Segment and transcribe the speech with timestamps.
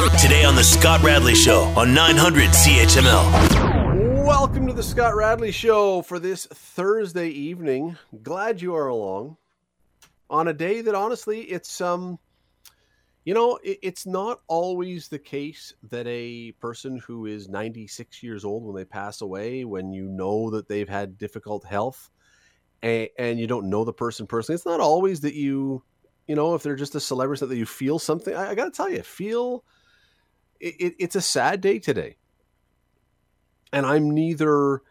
[0.00, 4.24] Today on The Scott Radley Show on 900 CHML.
[4.24, 7.98] Welcome to The Scott Radley Show for this Thursday evening.
[8.22, 9.36] Glad you are along
[10.30, 12.18] on a day that honestly, it's, um,
[13.26, 18.64] you know, it's not always the case that a person who is 96 years old
[18.64, 22.08] when they pass away, when you know that they've had difficult health
[22.82, 25.82] and, and you don't know the person personally, it's not always that you,
[26.26, 28.34] you know, if they're just a celebrity, that you feel something.
[28.34, 29.62] I, I got to tell you, feel
[30.60, 32.16] it, it, it's a sad day today.
[33.72, 34.82] And I'm neither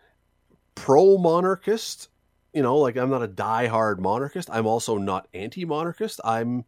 [0.76, 2.10] pro monarchist,
[2.54, 4.50] you know, like I'm not a die-hard monarchist.
[4.52, 6.20] I'm also not anti monarchist.
[6.24, 6.66] I'm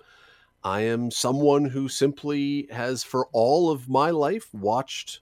[0.63, 5.21] I am someone who simply has, for all of my life, watched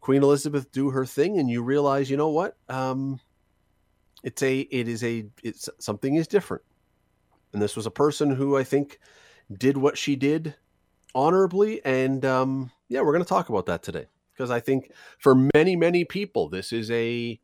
[0.00, 2.56] Queen Elizabeth do her thing, and you realize, you know what?
[2.68, 3.18] Um,
[4.22, 6.62] it's a, it is a, it's something is different,
[7.52, 9.00] and this was a person who I think
[9.52, 10.54] did what she did
[11.12, 15.34] honorably, and um, yeah, we're going to talk about that today because I think for
[15.54, 17.40] many, many people, this is a,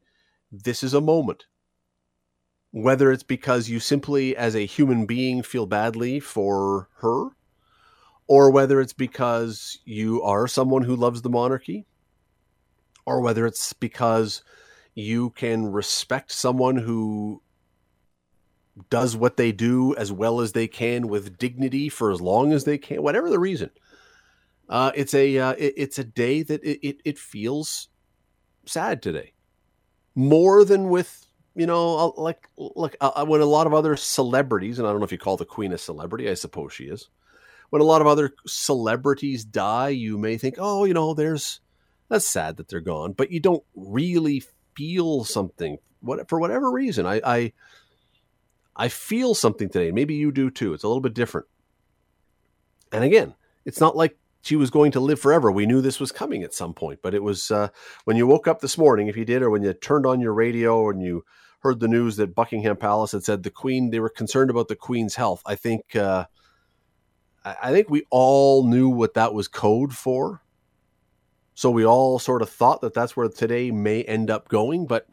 [0.52, 1.46] this is a moment
[2.70, 7.30] whether it's because you simply, as a human being, feel badly for her,
[8.26, 11.86] or whether it's because you are someone who loves the monarchy,
[13.06, 14.42] or whether it's because
[14.94, 17.40] you can respect someone who
[18.90, 22.64] does what they do as well as they can with dignity for as long as
[22.64, 23.70] they can, whatever the reason.
[24.68, 27.88] Uh, it's a uh, it, it's a day that it, it, it feels
[28.66, 29.32] sad today,
[30.14, 34.86] more than with you know, like like uh, when a lot of other celebrities, and
[34.86, 37.08] I don't know if you call the Queen a celebrity, I suppose she is.
[37.70, 41.60] When a lot of other celebrities die, you may think, oh, you know, there's
[42.08, 44.42] that's sad that they're gone, but you don't really
[44.76, 45.78] feel something.
[46.00, 47.52] What for whatever reason, I I,
[48.76, 49.90] I feel something today.
[49.90, 50.74] Maybe you do too.
[50.74, 51.48] It's a little bit different.
[52.92, 55.50] And again, it's not like she was going to live forever.
[55.50, 57.68] We knew this was coming at some point, but it was uh,
[58.04, 60.32] when you woke up this morning, if you did, or when you turned on your
[60.32, 61.24] radio and you
[61.60, 64.76] heard the news that Buckingham Palace had said the Queen they were concerned about the
[64.76, 65.42] Queen's health.
[65.44, 66.26] I think uh,
[67.44, 70.42] I think we all knew what that was code for.
[71.54, 75.08] So we all sort of thought that that's where today may end up going, but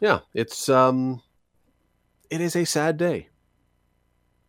[0.00, 1.22] yeah, it's um,
[2.28, 3.29] it is a sad day.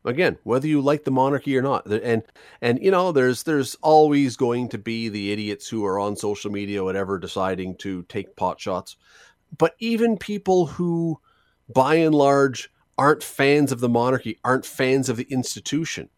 [0.03, 2.23] Again, whether you like the monarchy or not, and
[2.62, 6.51] and you know, there's there's always going to be the idiots who are on social
[6.51, 8.97] media, whatever, deciding to take pot shots
[9.57, 11.19] but even people who,
[11.73, 16.09] by and large, aren't fans of the monarchy, aren't fans of the institution,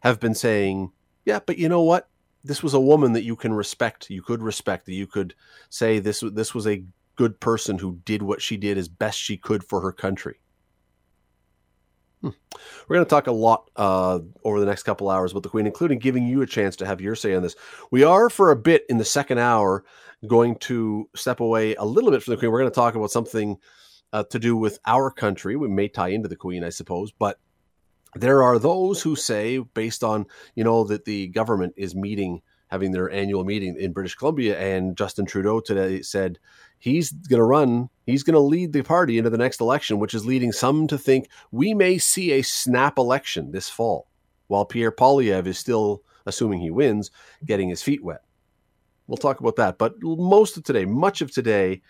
[0.00, 0.92] have been saying,
[1.24, 2.08] yeah, but you know what?
[2.42, 5.34] This was a woman that you can respect, you could respect, that you could
[5.70, 6.84] say this this was a
[7.16, 10.40] good person who did what she did as best she could for her country.
[12.24, 12.30] Hmm.
[12.88, 15.66] We're going to talk a lot uh, over the next couple hours about the Queen,
[15.66, 17.54] including giving you a chance to have your say on this.
[17.90, 19.84] We are, for a bit in the second hour,
[20.26, 22.50] going to step away a little bit from the Queen.
[22.50, 23.58] We're going to talk about something
[24.14, 25.54] uh, to do with our country.
[25.54, 27.38] We may tie into the Queen, I suppose, but
[28.14, 30.24] there are those who say, based on
[30.54, 34.96] you know that the government is meeting, having their annual meeting in British Columbia, and
[34.96, 36.38] Justin Trudeau today said
[36.84, 40.12] he's going to run, he's going to lead the party into the next election, which
[40.12, 44.06] is leading some to think we may see a snap election this fall,
[44.48, 47.10] while Pierre Poilievre is still, assuming he wins,
[47.46, 48.20] getting his feet wet.
[49.06, 49.78] We'll talk about that.
[49.78, 51.80] But most of today, much of today,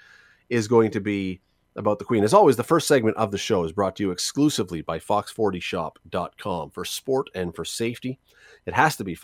[0.49, 1.41] is going to be
[1.75, 2.23] about the Queen.
[2.23, 6.71] As always, the first segment of the show is brought to you exclusively by Fox40Shop.com
[6.71, 8.21] for sport and for safety.
[8.65, 9.17] It has to be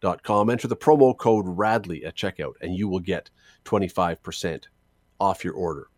[0.00, 0.50] Fox40Shop.com.
[0.50, 3.30] Enter the promo code RADLEY at checkout, and you will get
[3.64, 4.64] 25%
[5.20, 5.88] off your order.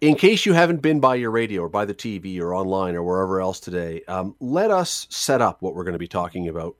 [0.00, 3.02] In case you haven't been by your radio or by the TV or online or
[3.02, 6.76] wherever else today, um, let us set up what we're going to be talking about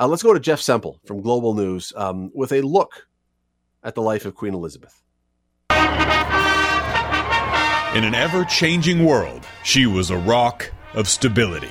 [0.00, 3.06] uh, let's go to Jeff Semple from Global News um, with a look
[3.84, 5.02] at the life of Queen Elizabeth.
[7.94, 11.68] In an ever changing world, she was a rock of stability.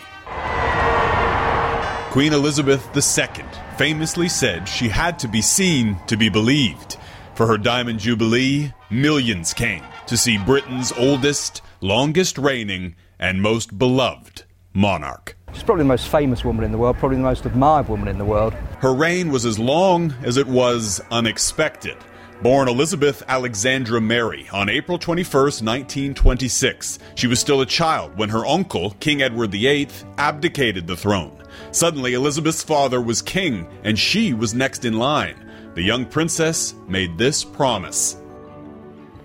[2.11, 3.45] Queen Elizabeth II
[3.77, 6.97] famously said she had to be seen to be believed.
[7.35, 14.43] For her Diamond Jubilee, millions came to see Britain's oldest, longest reigning, and most beloved
[14.73, 15.37] monarch.
[15.53, 18.17] She's probably the most famous woman in the world, probably the most admired woman in
[18.17, 18.53] the world.
[18.79, 21.95] Her reign was as long as it was unexpected.
[22.41, 28.47] Born Elizabeth Alexandra Mary on April 21, 1926, she was still a child when her
[28.47, 31.38] uncle, King Edward VIII, abdicated the throne.
[31.71, 35.35] Suddenly, Elizabeth's father was king, and she was next in line.
[35.75, 38.17] The young princess made this promise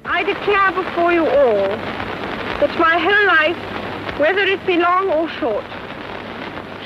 [0.05, 5.64] I declare before you all that my whole life, whether it be long or short,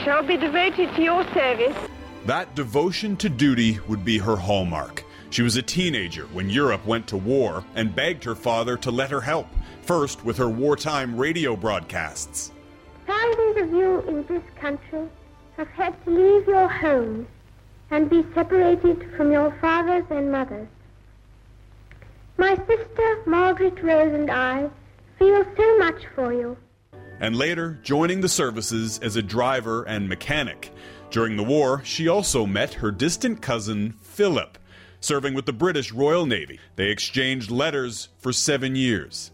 [0.05, 1.77] shall be devoted to your service
[2.27, 5.05] That devotion to duty would be her hallmark.
[5.31, 9.11] She was a teenager when Europe went to war and begged her father to let
[9.11, 9.49] her help,
[9.83, 12.53] first with her wartime radio broadcasts.
[13.07, 15.09] Thousands of you in this country
[15.59, 17.27] have had to leave your homes
[17.91, 20.69] and be separated from your fathers and mothers.
[22.37, 24.71] My sister Margaret Rose and I
[25.19, 26.57] feel so much for you.
[27.21, 30.71] And later, joining the services as a driver and mechanic.
[31.11, 34.59] During the war, she also met her distant cousin, Philip.
[35.01, 39.33] Serving with the British Royal Navy, they exchanged letters for seven years.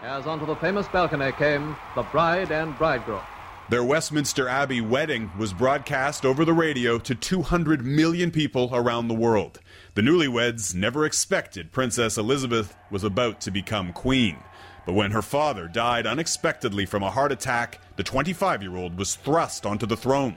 [0.00, 3.20] As onto the famous balcony came the bride and bridegroom.
[3.68, 9.14] Their Westminster Abbey wedding was broadcast over the radio to 200 million people around the
[9.14, 9.58] world.
[9.94, 14.36] The newlyweds never expected Princess Elizabeth was about to become queen.
[14.84, 19.16] But when her father died unexpectedly from a heart attack, the 25 year old was
[19.16, 20.36] thrust onto the throne.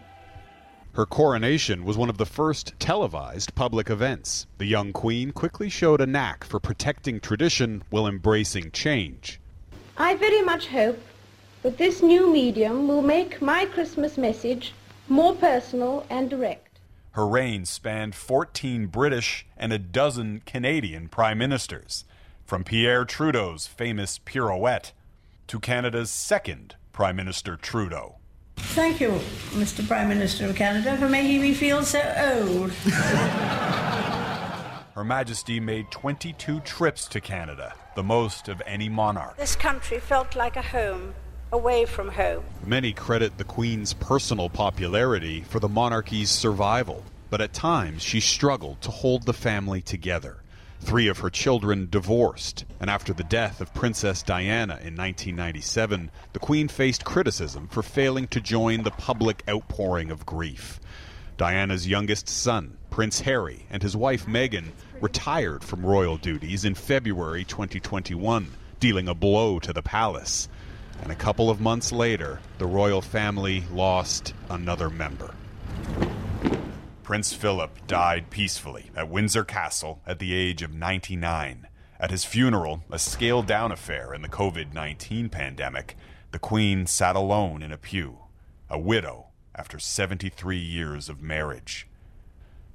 [0.94, 4.48] Her coronation was one of the first televised public events.
[4.58, 9.40] The young queen quickly showed a knack for protecting tradition while embracing change.
[10.00, 11.00] I very much hope
[11.62, 14.74] that this new medium will make my Christmas message
[15.08, 16.80] more personal and direct.
[17.12, 22.06] Her reign spanned 14 British and a dozen Canadian prime ministers,
[22.46, 24.94] from Pierre Trudeau's famous pirouette
[25.48, 28.16] to Canada's second Prime Minister Trudeau.
[28.58, 29.10] Thank you,
[29.52, 29.86] Mr.
[29.88, 32.72] Prime Minister of Canada, for making me feel so old.
[34.94, 39.38] Her Majesty made 22 trips to Canada, the most of any monarch.
[39.38, 41.14] This country felt like a home
[41.52, 42.44] away from home.
[42.66, 48.82] Many credit the Queen's personal popularity for the monarchy's survival, but at times she struggled
[48.82, 50.38] to hold the family together.
[50.82, 56.40] Three of her children divorced, and after the death of Princess Diana in 1997, the
[56.40, 60.80] Queen faced criticism for failing to join the public outpouring of grief.
[61.38, 67.44] Diana's youngest son, Prince Harry, and his wife Meghan retired from royal duties in February
[67.44, 70.48] 2021, dealing a blow to the palace
[71.02, 75.34] and a couple of months later, the royal family lost another member.
[77.04, 81.68] Prince Philip died peacefully at Windsor Castle at the age of 99.
[82.00, 85.98] At his funeral, a scaled down affair in the COVID 19 pandemic,
[86.32, 88.20] the Queen sat alone in a pew,
[88.70, 91.88] a widow after 73 years of marriage.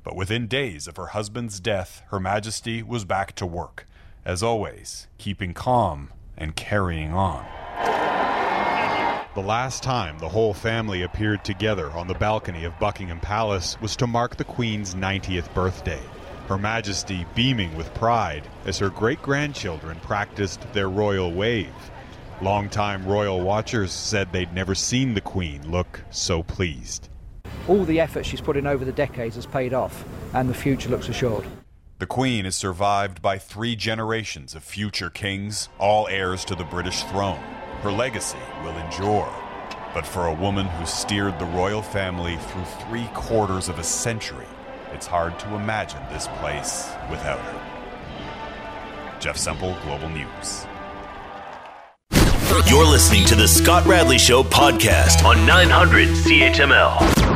[0.02, 3.86] But within days of her husband's death, Her Majesty was back to work,
[4.24, 7.46] as always, keeping calm and carrying on.
[9.34, 13.96] The last time the whole family appeared together on the balcony of Buckingham Palace was
[13.96, 16.00] to mark the Queen's 90th birthday.
[16.46, 21.74] Her Majesty beaming with pride as her great grandchildren practiced their royal wave.
[22.42, 27.08] Longtime royal watchers said they'd never seen the Queen look so pleased.
[27.66, 30.90] All the effort she's put in over the decades has paid off, and the future
[30.90, 31.44] looks assured.
[31.98, 37.02] The Queen is survived by three generations of future kings, all heirs to the British
[37.02, 37.42] throne.
[37.84, 39.30] Her legacy will endure.
[39.92, 44.46] But for a woman who steered the royal family through three quarters of a century,
[44.94, 49.20] it's hard to imagine this place without her.
[49.20, 50.66] Jeff Semple, Global News.
[52.70, 57.33] You're listening to the Scott Radley Show podcast on 900 CHML.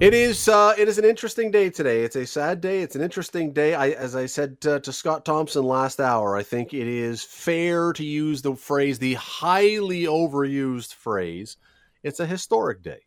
[0.00, 2.04] It is uh, it is an interesting day today.
[2.04, 2.80] It's a sad day.
[2.80, 3.74] It's an interesting day.
[3.74, 7.92] I, as I said uh, to Scott Thompson last hour, I think it is fair
[7.92, 11.58] to use the phrase, the highly overused phrase.
[12.02, 13.00] It's a historic day.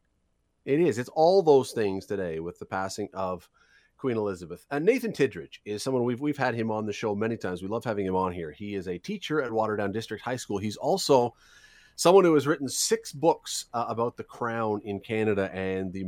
[0.65, 0.99] It is.
[0.99, 3.49] It's all those things today with the passing of
[3.97, 4.63] Queen Elizabeth.
[4.69, 7.63] And Nathan Tidridge is someone we've we've had him on the show many times.
[7.63, 8.51] We love having him on here.
[8.51, 10.59] He is a teacher at Waterdown District High School.
[10.59, 11.33] He's also
[11.95, 16.03] someone who has written six books uh, about the crown in Canada and the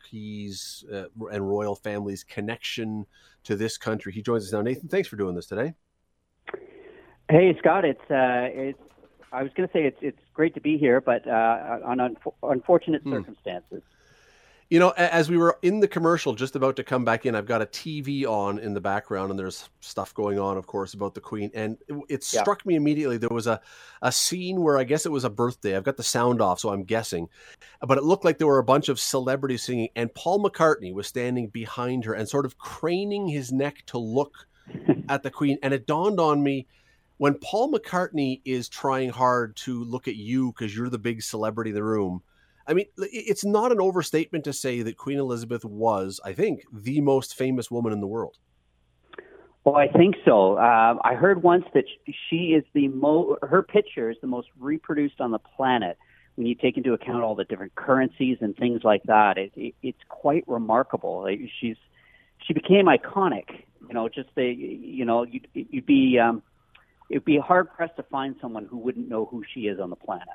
[0.00, 3.06] monarchies uh, and royal families' connection
[3.44, 4.12] to this country.
[4.12, 4.62] He joins us now.
[4.62, 5.74] Nathan, thanks for doing this today.
[7.28, 7.84] Hey, Scott.
[7.84, 8.78] It's uh, it's.
[9.32, 12.16] I was going to say it's it's great to be here, but uh, on un-
[12.42, 13.22] unfortunate hmm.
[14.70, 17.44] You know, as we were in the commercial, just about to come back in, I've
[17.44, 21.12] got a TV on in the background, and there's stuff going on, of course, about
[21.12, 21.50] the Queen.
[21.54, 22.68] And it, it struck yeah.
[22.68, 23.18] me immediately.
[23.18, 23.60] There was a,
[24.00, 25.76] a scene where I guess it was a birthday.
[25.76, 27.28] I've got the sound off, so I'm guessing.
[27.80, 31.08] But it looked like there were a bunch of celebrities singing, and Paul McCartney was
[31.08, 34.46] standing behind her and sort of craning his neck to look
[35.08, 35.58] at the Queen.
[35.64, 36.68] And it dawned on me
[37.16, 41.70] when Paul McCartney is trying hard to look at you because you're the big celebrity
[41.70, 42.22] in the room
[42.70, 47.00] I mean, it's not an overstatement to say that Queen Elizabeth was, I think, the
[47.00, 48.38] most famous woman in the world.
[49.64, 50.54] Well, I think so.
[50.54, 51.84] Uh, I heard once that
[52.28, 53.36] she is the mo.
[53.42, 55.98] Her picture is the most reproduced on the planet,
[56.36, 59.74] when you take into account all the different currencies and things like that, it, it,
[59.82, 61.28] it's quite remarkable.
[61.60, 61.76] She's
[62.46, 63.44] she became iconic.
[63.86, 66.42] You know, just the you know you'd, you'd be um,
[67.10, 69.96] it'd be hard pressed to find someone who wouldn't know who she is on the
[69.96, 70.28] planet.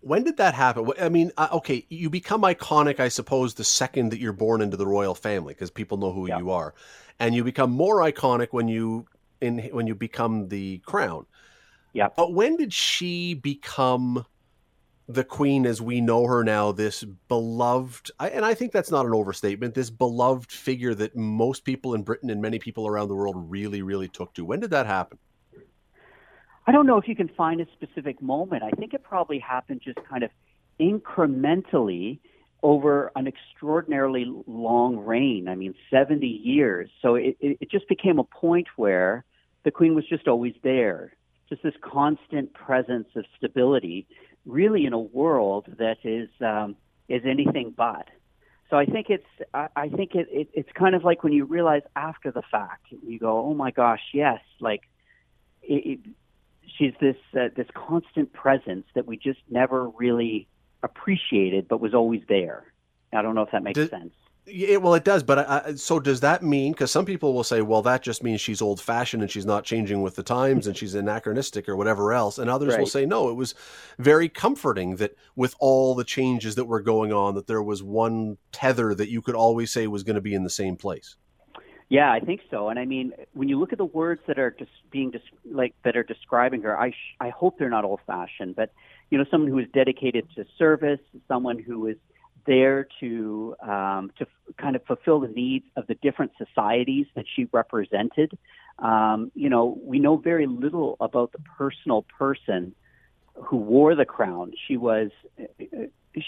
[0.00, 0.88] When did that happen?
[1.00, 4.76] I mean, uh, okay, you become iconic, I suppose, the second that you're born into
[4.76, 6.38] the royal family because people know who Yeah.
[6.38, 6.74] you are,
[7.18, 9.06] and you become more iconic when you
[9.40, 11.26] in when you become the crown.
[11.92, 12.08] Yeah.
[12.16, 14.26] But when did she become
[15.08, 16.72] the queen as we know her now?
[16.72, 19.74] This beloved, and I think that's not an overstatement.
[19.74, 23.82] This beloved figure that most people in Britain and many people around the world really,
[23.82, 24.44] really took to.
[24.44, 25.18] When did that happen?
[26.66, 28.62] I don't know if you can find a specific moment.
[28.62, 30.30] I think it probably happened just kind of
[30.80, 32.18] incrementally
[32.62, 35.46] over an extraordinarily long reign.
[35.48, 36.90] I mean, 70 years.
[37.02, 39.24] So it, it, just became a point where
[39.64, 41.12] the Queen was just always there,
[41.48, 44.06] just this constant presence of stability,
[44.44, 46.76] really in a world that is um,
[47.08, 48.08] is anything but.
[48.70, 51.44] So I think it's I, I think it, it it's kind of like when you
[51.44, 54.82] realize after the fact, you go, oh my gosh, yes, like
[55.62, 56.00] it, it,
[56.76, 60.48] she's this uh, this constant presence that we just never really
[60.82, 62.64] appreciated, but was always there.
[63.12, 64.12] I don't know if that makes Did- sense.
[64.48, 65.24] Yeah, well, it does.
[65.24, 66.70] But I, so does that mean?
[66.70, 69.64] Because some people will say, well, that just means she's old fashioned and she's not
[69.64, 72.38] changing with the times and she's anachronistic or whatever else.
[72.38, 73.56] And others will say, no, it was
[73.98, 78.38] very comforting that with all the changes that were going on, that there was one
[78.52, 81.16] tether that you could always say was going to be in the same place.
[81.88, 82.68] Yeah, I think so.
[82.68, 85.74] And I mean, when you look at the words that are just being des- like
[85.84, 88.72] that are describing her, I sh- I hope they're not old fashioned, but
[89.10, 91.96] you know, someone who is dedicated to service, someone who is
[92.44, 97.24] there to um, to f- kind of fulfill the needs of the different societies that
[97.34, 98.36] she represented.
[98.80, 102.74] Um, you know, we know very little about the personal person
[103.34, 104.52] who wore the crown.
[104.66, 105.10] She was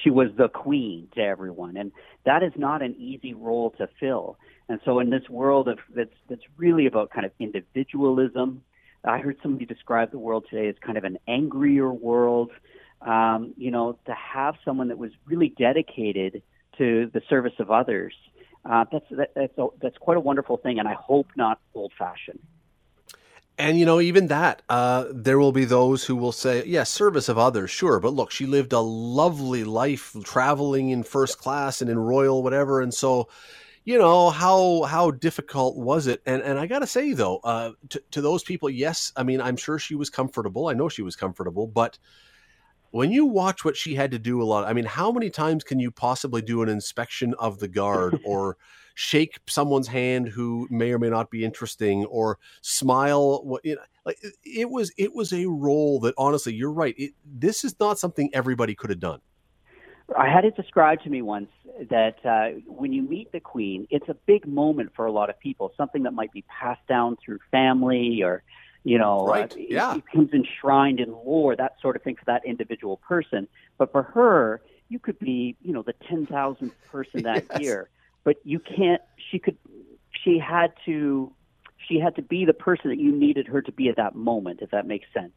[0.02, 1.92] she was the queen to everyone, and
[2.24, 4.36] that is not an easy role to fill.
[4.68, 8.62] And so, in this world of that's that's really about kind of individualism,
[9.04, 12.50] I heard somebody describe the world today as kind of an angrier world.
[13.00, 16.42] Um, you know, to have someone that was really dedicated
[16.78, 18.12] to the service of others,
[18.68, 22.40] uh, that's that, that's a, that's quite a wonderful thing, and I hope not old-fashioned.
[23.58, 27.28] And you know, even that, uh, there will be those who will say, yes, service
[27.28, 31.90] of others, sure, but look, she lived a lovely life, traveling in first class and
[31.90, 33.28] in royal whatever, and so,
[33.84, 36.22] you know, how how difficult was it?
[36.24, 39.40] And and I got to say though, uh, to to those people, yes, I mean,
[39.40, 40.68] I'm sure she was comfortable.
[40.68, 41.98] I know she was comfortable, but
[42.90, 45.64] when you watch what she had to do a lot, I mean, how many times
[45.64, 48.56] can you possibly do an inspection of the guard or
[49.00, 53.80] shake someone's hand who may or may not be interesting or smile what you know
[54.04, 57.96] like it- was it was a role that honestly you're right it, this is not
[57.96, 59.20] something everybody could have done
[60.16, 61.50] I had it described to me once
[61.90, 65.38] that uh, when you meet the queen, it's a big moment for a lot of
[65.38, 65.72] people.
[65.76, 68.42] Something that might be passed down through family, or
[68.84, 69.96] you know, Right, uh, yeah.
[69.96, 73.46] it becomes enshrined in lore, that sort of thing for that individual person.
[73.76, 77.60] But for her, you could be, you know, the ten thousandth person that Yes.
[77.60, 77.90] year,
[78.28, 79.00] but you can't.
[79.30, 79.56] She could.
[80.22, 81.32] She had to.
[81.88, 84.58] She had to be the person that you needed her to be at that moment,
[84.60, 85.32] if that makes sense.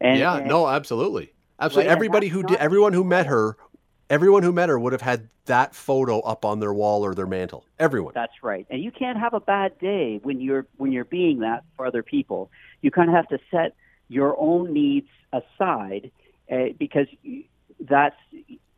[0.00, 3.56] And, yeah and- no absolutely absolutely Right, everybody who did everyone who met her
[4.10, 7.28] everyone who met her would have had that photo up on their wall or their
[7.28, 8.66] mantle everyone That's right.
[8.68, 12.02] And you can't have a bad day when you're when you're being that for other
[12.02, 12.50] people.
[12.80, 13.76] You kind of have to set
[14.08, 16.10] your own needs aside
[16.50, 17.06] uh, because
[17.78, 18.16] that's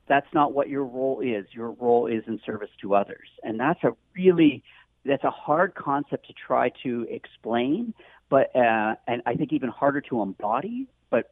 [0.08, 1.46] that's not what your role is.
[1.52, 4.62] Your role is in service to others, and that's a really
[5.04, 7.94] that's a hard concept to try to explain,
[8.30, 10.88] but uh, and I think even harder to embody.
[11.10, 11.30] But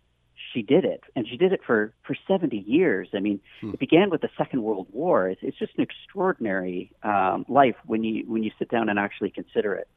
[0.53, 3.09] she did it, and she did it for for seventy years.
[3.15, 3.41] I mean,
[3.75, 5.29] it began with the Second World War.
[5.29, 9.31] It's, it's just an extraordinary um, life when you when you sit down and actually
[9.31, 9.89] consider it.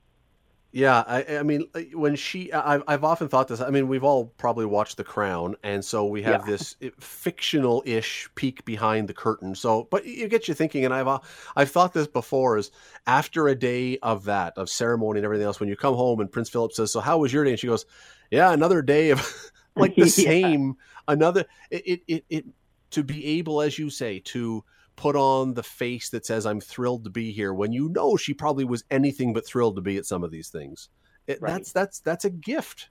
[0.76, 3.62] Yeah, I, I mean, when she, I've, I've often thought this.
[3.62, 6.46] I mean, we've all probably watched The Crown, and so we have Yeah.
[6.46, 9.56] this fictional-ish peek behind the curtain.
[9.56, 10.84] So, but it gets you thinking.
[10.84, 11.20] And I've, uh,
[11.56, 12.72] I've thought this before: is
[13.08, 16.30] after a day of that, of ceremony and everything else, when you come home and
[16.30, 17.86] Prince Philip says, "So, how was your day?" and she goes,
[18.30, 20.26] "Yeah, another day of like the Yeah.
[20.26, 20.76] same,
[21.08, 22.46] another." It, it, it, it,
[22.92, 24.62] to be able, as you say, to
[24.96, 28.34] put on the face that says I'm thrilled to be here when you know she
[28.34, 30.90] probably was anything but thrilled to be at some of these things.
[31.28, 31.54] It, Right.
[31.54, 32.90] That's that's that's a gift.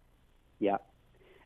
[0.59, 0.79] Yeah.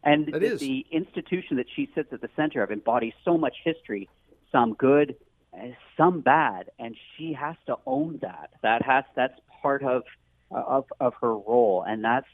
[0.05, 4.09] And the, the institution that she sits at the center of embodies so much history,
[4.53, 5.17] some good,
[5.53, 8.51] uh, some bad, and she has to own that.
[8.63, 10.05] That has that's part of
[10.51, 12.29] of of her role, and that's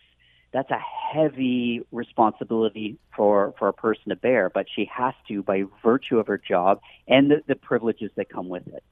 [0.54, 0.78] that's a
[1.12, 4.49] heavy responsibility for for a person to bear.
[4.49, 8.49] But she has to by virtue of her job and the, the privileges that come
[8.49, 8.82] with it.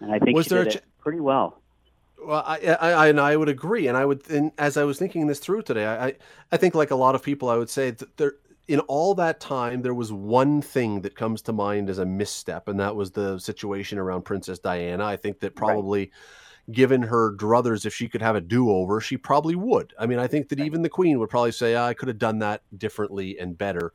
[0.00, 1.60] And I think Was she there did a it pretty well.
[2.24, 4.98] Well, I, I, I and I would agree, and I would, and as I was
[4.98, 6.14] thinking this through today, I, I,
[6.52, 8.34] I think like a lot of people, I would say that there,
[8.68, 12.68] in all that time, there was one thing that comes to mind as a misstep,
[12.68, 15.04] and that was the situation around Princess Diana.
[15.04, 16.12] I think that probably,
[16.70, 19.92] given her druthers, if she could have a do-over, she probably would.
[19.98, 22.38] I mean, I think that even the Queen would probably say, "I could have done
[22.38, 23.92] that differently and better."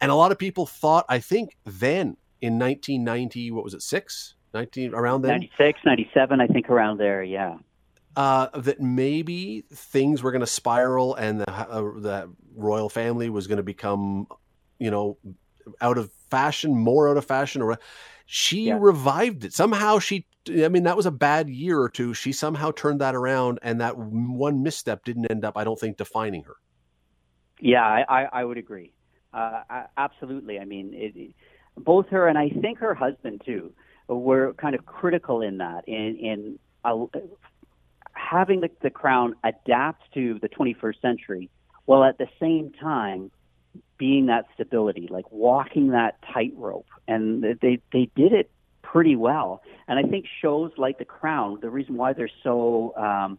[0.00, 4.34] And a lot of people thought, I think, then in 1990, what was it, six?
[4.52, 7.22] 19 around then 96, 97, I think around there.
[7.22, 7.56] Yeah.
[8.16, 13.46] uh, that maybe things were going to spiral and the, uh, the royal family was
[13.46, 14.26] going to become,
[14.78, 15.16] you know,
[15.80, 17.62] out of fashion, more out of fashion.
[17.62, 17.78] Or
[18.26, 18.76] she Yeah.
[18.78, 19.98] revived it somehow.
[19.98, 22.14] She, I mean, that was a bad year or two.
[22.14, 25.96] She somehow turned that around, and that one misstep didn't end up, I don't think,
[25.96, 26.56] defining her.
[27.60, 28.92] Yeah, I, I, I would agree.
[29.32, 30.58] Uh, a- absolutely.
[30.58, 31.34] I mean, it-
[31.76, 33.72] both her and I think her husband too
[34.06, 37.06] were kind of critical in that in in uh,
[38.12, 41.50] having the, the crown adapt to the 21st century,
[41.86, 43.30] while at the same time
[43.96, 48.50] being that stability, like walking that tightrope, and they they did it
[48.92, 49.62] pretty well.
[49.88, 53.38] And I think shows like The Crown, the reason why they're so um,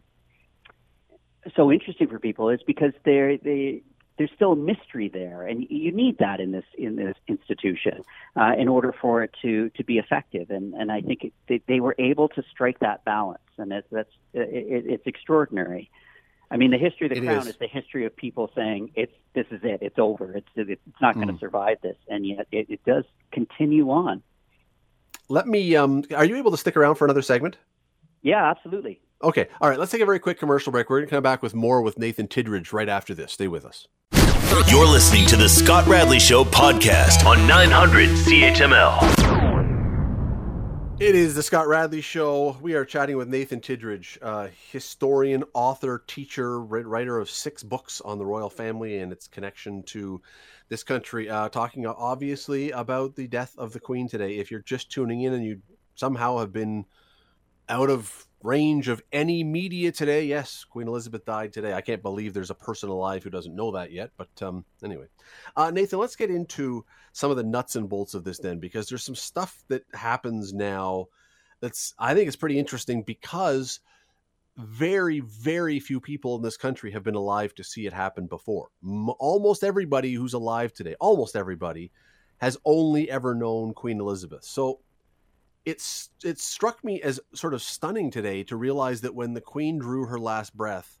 [1.56, 3.82] so interesting for people is because they're they
[4.16, 8.02] there's still a mystery there, and you need that in this in this institution
[8.36, 10.50] uh, in order for it to to be effective.
[10.50, 13.88] And and I think it, they, they were able to strike that balance, and it's
[13.90, 15.90] that's it, it, it's extraordinary.
[16.50, 17.54] I mean, the history of the It crown is.
[17.54, 17.58] is.
[17.58, 21.28] the history of people saying it's this is it, it's over, it's it's not going
[21.28, 21.40] to Mm.
[21.40, 24.22] survive this, and yet it, it does continue on.
[25.28, 27.56] Let me, um, are you able to stick around for another segment?
[28.22, 29.00] Yeah, absolutely.
[29.22, 29.48] Okay.
[29.60, 29.78] All right.
[29.78, 30.90] Let's take a very quick commercial break.
[30.90, 33.32] We're going to come back with more with Nathan Tidridge right after this.
[33.32, 33.86] Stay with us.
[34.68, 39.23] You're listening to the Scott Radley Show podcast on 900 CHML.
[41.00, 42.56] It is the Scott Radley Show.
[42.60, 48.16] We are chatting with Nathan Tidridge, uh, historian, author, teacher, writer of six books on
[48.16, 50.22] the royal family and its connection to
[50.68, 51.28] this country.
[51.28, 54.36] Uh, talking uh, obviously about the death of the Queen today.
[54.36, 55.60] If you're just tuning in and you
[55.96, 56.84] somehow have been
[57.68, 61.72] out of range of any media today, yes, Queen Elizabeth died today.
[61.72, 64.10] I can't believe there's a person alive who doesn't know that yet.
[64.16, 65.06] But um, anyway,
[65.56, 68.88] uh, Nathan, let's get into some of the nuts and bolts of this then, because
[68.88, 71.06] there's some stuff that happens now
[71.60, 73.80] that's I think is pretty interesting because
[74.56, 78.68] very very few people in this country have been alive to see it happen before.
[78.84, 81.90] M- almost everybody who's alive today, almost everybody,
[82.38, 84.44] has only ever known Queen Elizabeth.
[84.44, 84.80] So
[85.64, 89.78] it's it struck me as sort of stunning today to realize that when the Queen
[89.78, 90.98] drew her last breath,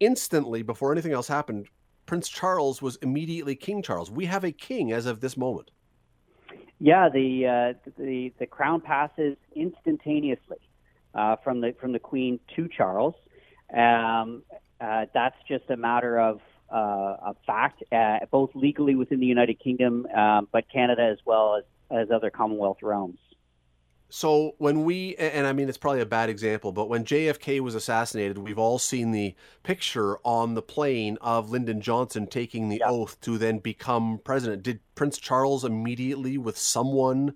[0.00, 1.68] instantly before anything else happened,
[2.06, 4.10] Prince Charles was immediately King Charles.
[4.10, 5.70] We have a king as of this moment.
[6.80, 10.58] Yeah, the uh, the the crown passes instantaneously
[11.14, 13.14] uh, from the from the Queen to Charles.
[13.74, 14.42] Um,
[14.80, 19.60] uh, that's just a matter of uh, of fact, uh, both legally within the United
[19.60, 23.18] Kingdom, um, but Canada as well as as other Commonwealth realms.
[24.16, 27.74] So when we and I mean it's probably a bad example, but when JFK was
[27.74, 33.20] assassinated, we've all seen the picture on the plane of Lyndon Johnson taking the oath
[33.22, 34.62] to then become president.
[34.62, 37.34] Did Prince Charles immediately with someone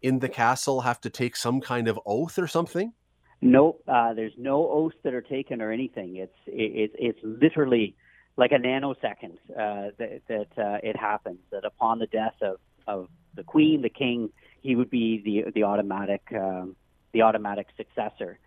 [0.00, 2.92] in the castle have to take some kind of oath or something?
[3.40, 6.14] Nope, uh, there's no oaths that are taken or anything.
[6.14, 7.96] It's it, it's literally
[8.36, 11.40] like a nanosecond uh, that, that uh, it happens.
[11.50, 14.30] That upon the death of, of the Queen, the King,
[14.62, 16.76] he would be the the automatic um,
[17.12, 18.38] the automatic successor.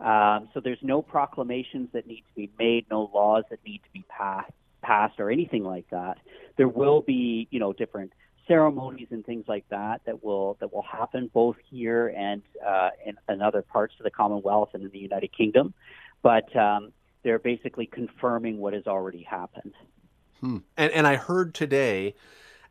[0.00, 3.90] Um, so there's no proclamations that need to be made, no laws that need to
[3.92, 6.18] be passed passed or anything like that.
[6.56, 8.12] There will be you know different
[8.46, 13.16] ceremonies and things like that that will that will happen both here and uh, in,
[13.28, 15.74] in other parts of the Commonwealth and in the United Kingdom,
[16.22, 19.72] but um, they're basically confirming what has already happened.
[20.40, 20.58] Hmm.
[20.76, 22.14] And and I heard today,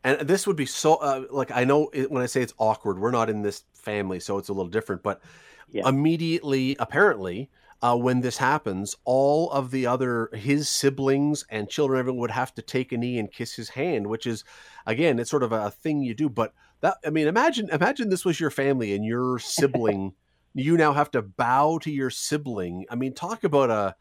[0.04, 2.98] and this would be so uh, like I know it, when I say it's awkward,
[3.00, 5.02] we're not in this family, so it's a little different.
[5.02, 5.22] But
[5.68, 5.86] Yeah.
[5.86, 7.50] immediately, apparently,
[7.82, 12.54] uh, when this happens, all of the other his siblings and children, everyone would have
[12.54, 14.44] to take a knee and kiss his hand, which is
[14.86, 16.28] again, it's sort of a thing you do.
[16.28, 20.14] But that I mean, imagine imagine this was your family and your sibling.
[20.54, 22.86] you now have to bow to your sibling.
[22.90, 23.96] I mean, talk about a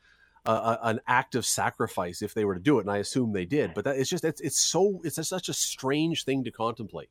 [0.45, 3.33] a, a- an act of sacrifice if they were to do it, and I assume
[3.33, 3.73] they did.
[3.73, 7.09] But that it's just it's it's so it's such a strange thing to contemplate.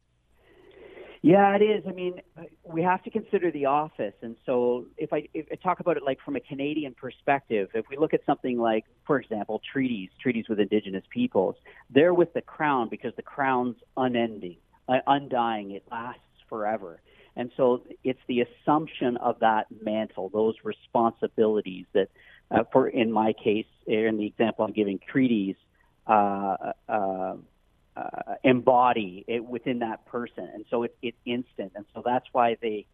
[1.25, 1.85] Yeah, it is.
[1.87, 2.21] I mean,
[2.65, 6.03] we have to consider the office, and so if I, if I talk about it
[6.03, 10.47] like from a Canadian perspective, if we look at something like, for example, treaties, treaties
[10.49, 11.55] with Indigenous peoples,
[11.91, 14.57] they're with the crown because the crown's unending,
[14.89, 15.71] uh, undying.
[15.71, 17.01] It lasts forever,
[17.37, 22.09] and so it's the assumption of that mantle, those responsibilities that,
[22.51, 25.57] uh, for in my case, in the example I'm giving, treaties.
[26.05, 27.35] Uh, uh,
[27.97, 31.73] uh, embody it within that person, and so it, it's instant.
[31.75, 32.87] And so that's why they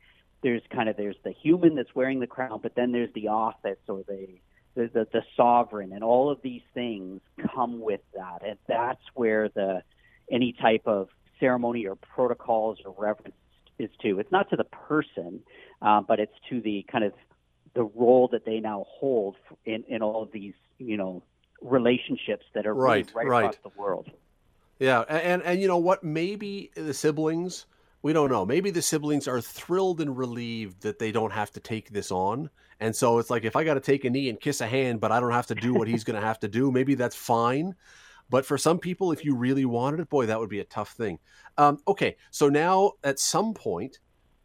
[0.43, 3.79] there's kind of there's the human that's wearing the crown, but then there's the office
[3.89, 4.27] or the
[4.75, 7.21] the, the, the sovereign, and all of these things
[7.55, 9.83] come with that, and that's where the
[10.31, 11.09] any type of
[11.41, 13.35] ceremony or protocols or reverence
[13.79, 14.19] is to.
[14.19, 15.41] It's not to the person,
[15.83, 17.13] uh, but it's to the kind of
[17.75, 21.23] the role that they now hold in, in all of these, you know,
[21.61, 23.45] relationships that are right, right, right.
[23.45, 24.11] across the world.
[24.79, 26.05] Yeah, and, and and you know what?
[26.05, 27.67] Maybe the siblings.
[28.01, 28.47] We don't know.
[28.47, 32.49] Maybe the siblings are thrilled and relieved that they don't have to take this on.
[32.79, 35.01] And so it's like if I got to take a knee and kiss a hand,
[35.01, 37.17] but I don't have to do what he's going to have to do, maybe that's
[37.17, 37.75] fine.
[38.31, 40.93] But for some people, if you really wanted it, boy, that would be a tough
[40.93, 41.19] thing.
[41.57, 43.99] Um, okay, so now at some point,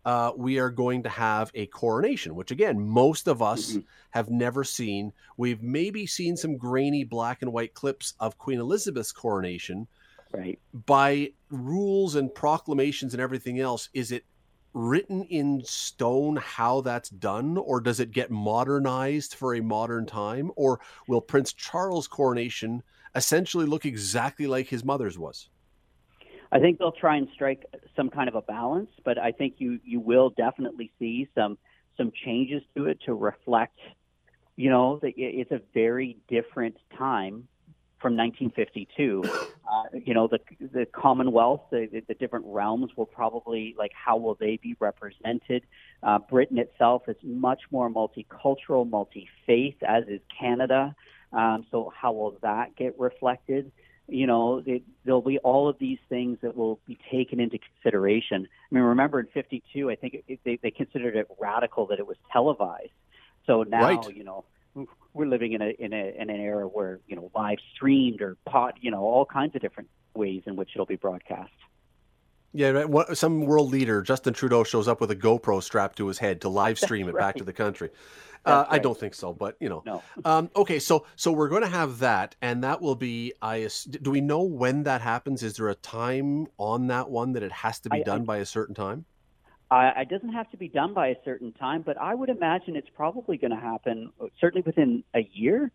[0.06, 3.80] uh, we are going to have a coronation, which again, most of us Mm-hmm.
[4.12, 5.14] have never seen.
[5.38, 9.88] We've maybe seen some grainy black and white clips of Queen Elizabeth's coronation.
[10.32, 10.60] Right.
[10.86, 14.26] By rules and proclamations and everything else, is it
[14.74, 20.52] written in stone how that's done, or does it get modernized for a modern time?
[20.56, 22.82] Or will Prince Charles' coronation
[23.16, 25.50] essentially look exactly like his mother's was?
[26.54, 29.80] I think they'll try and strike some kind of a balance, but I think you
[29.84, 31.58] you will definitely see some
[31.98, 33.80] some changes to it to reflect,
[34.56, 37.48] you know, that it's a very different time
[38.00, 39.24] from 1952.
[39.26, 44.36] Uh, you know, the the Commonwealth, the, the different realms will probably like how will
[44.36, 45.64] they be represented?
[46.04, 50.96] Uh, Britain itself is much more multicultural, multi-faith, as is Canada.
[51.32, 53.72] Um, so how will that get reflected?
[54.08, 58.48] You know, it, there'll be all of these things that will be taken into consideration.
[58.72, 62.08] I mean, remember in '52, I think it, they, they considered it radical that it
[62.08, 62.92] was televised.
[63.46, 64.16] So now, Right.
[64.16, 64.46] you know,
[65.14, 68.38] we're living in a in a in an era where you know live streamed or
[68.46, 71.52] pot, you know, all kinds of different ways in which it'll be broadcast.
[72.56, 73.18] Yeah, right.
[73.18, 76.50] Some world leader, Justin Trudeau, shows up with a GoPro strapped to his head to
[76.50, 77.90] live stream it back to the country.
[78.46, 79.84] Uh, That's I don't think so, but you know.
[79.86, 80.04] No.
[80.26, 83.34] Um, okay, so so we're going to have that, and that will be.
[83.42, 85.44] I do we know when that happens?
[85.44, 88.26] Is there a time on that one that it has to be I- I- done
[88.26, 89.06] by a certain time?
[89.72, 92.76] Uh, it doesn't have to be done by a certain time, but I would imagine
[92.76, 95.72] it's probably going to happen certainly within a year.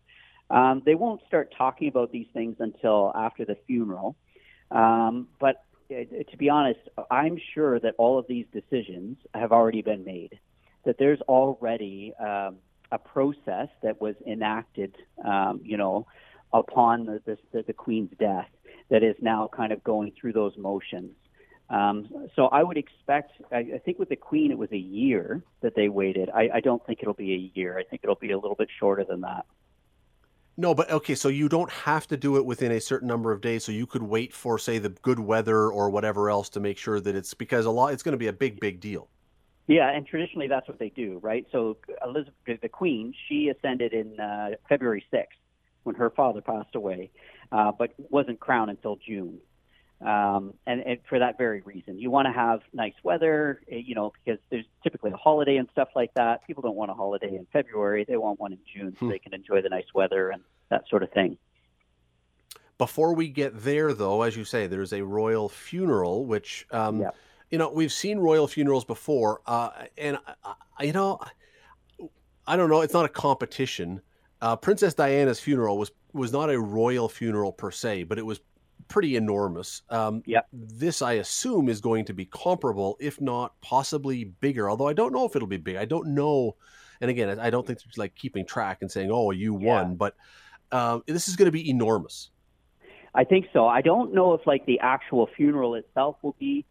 [0.49, 4.15] Um, they won't start talking about these things until after the funeral.
[4.71, 5.95] Um, but uh,
[6.31, 6.79] to be honest,
[7.11, 10.39] I'm sure that all of these decisions have already been made.
[10.89, 12.55] That there's already um,
[12.91, 16.07] a process that was enacted, um, you know,
[16.51, 18.49] upon the, the, the, Queen's death
[18.89, 21.11] that is now kind of going through those motions.
[21.69, 23.33] Um, so I would expect.
[23.51, 26.31] I, I think with the Queen, it was a year that they waited.
[26.31, 27.77] I, I don't think it'll be a year.
[27.77, 29.45] I think it'll be a little bit shorter than that.
[30.57, 33.41] No, but okay, so you don't have to do it within a certain number of
[33.41, 33.63] days.
[33.63, 36.99] So you could wait for, say, the good weather or whatever else to make sure
[36.99, 37.93] that it's because a lot.
[37.93, 39.07] It's going to be a big, big deal.
[39.69, 41.45] Yeah, and traditionally that's what they do, right?
[41.51, 45.25] So Elizabeth, the Queen, she ascended in uh, February 6th
[45.83, 47.11] when her father passed away,
[47.51, 49.37] uh, but wasn't crowned until June.
[50.01, 53.93] Um, and, and for that very reason, you want to have nice weather, eh, you
[53.93, 56.47] know, because there's typically a holiday and stuff like that.
[56.47, 59.11] People don't want a holiday in February; they want one in June so Hmm.
[59.11, 61.37] they can enjoy the nice weather and that sort of thing.
[62.79, 67.05] Before we get there, though, as you say, there's a royal funeral, which, um.
[67.49, 71.19] You know, we've seen royal funerals before, uh, and uh, you know,
[72.47, 74.01] I don't know, it's not a competition.
[74.41, 78.39] Uh, Princess Diana's funeral was was not a royal funeral per se, but it was
[78.87, 79.83] pretty enormous.
[79.89, 80.47] Um, Yep.
[80.51, 84.69] This, I assume, is going to be comparable, if not possibly bigger.
[84.69, 85.75] Although I don't know if it'll be big.
[85.75, 86.55] I don't know.
[87.01, 89.67] And again, I don't think it's like keeping track and saying, "Oh, you Yeah.
[89.67, 90.15] won," but
[90.71, 92.31] um, this is going to be enormous.
[93.15, 93.67] I think so.
[93.67, 96.65] I don't know if like the actual funeral itself will be,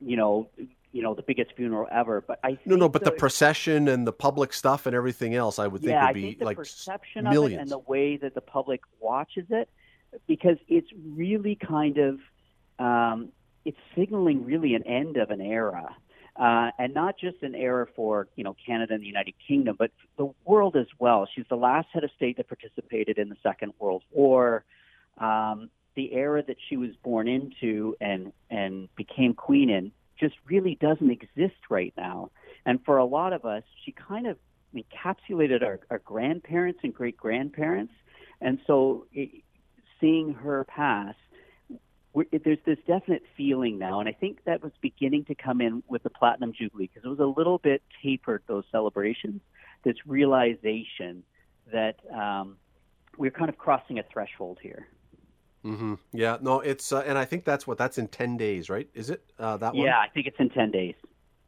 [0.00, 0.48] you know,
[0.92, 2.22] you know, the biggest funeral ever.
[2.26, 5.66] But I No, no, but the procession and the public stuff and everything else, I
[5.66, 7.54] would think yeah, would I be think the like perception millions.
[7.54, 9.68] of it and the way that the public watches it,
[10.26, 12.18] because it's really kind of
[12.78, 13.28] um,
[13.64, 15.94] it's signaling really an end of an era,
[16.36, 19.90] uh, and not just an era for you know Canada and the United Kingdom, but
[20.16, 21.28] the world as well.
[21.34, 24.64] She's the last head of state that participated in the Second World War.
[25.18, 30.76] Um, the era that she was born into and and became queen in just really
[30.80, 32.30] doesn't exist right now.
[32.64, 34.36] And for a lot of us, she kind of
[34.74, 37.92] encapsulated our, our grandparents and great grandparents.
[38.40, 39.42] And so it,
[40.00, 41.14] seeing her pass,
[42.32, 46.02] there's this definite feeling now, and I think that was beginning to come in with
[46.02, 49.40] the Platinum Jubilee because it was a little bit tapered those celebrations.
[49.84, 51.22] This realization
[51.72, 52.56] that um,
[53.16, 54.88] we're kind of crossing a threshold here.
[55.64, 55.94] Mm-hmm.
[56.12, 58.88] Yeah, no, it's uh, and I think that's what that's in ten days, right?
[58.94, 59.84] Is it uh, that one?
[59.84, 60.94] Yeah, I think it's in ten days.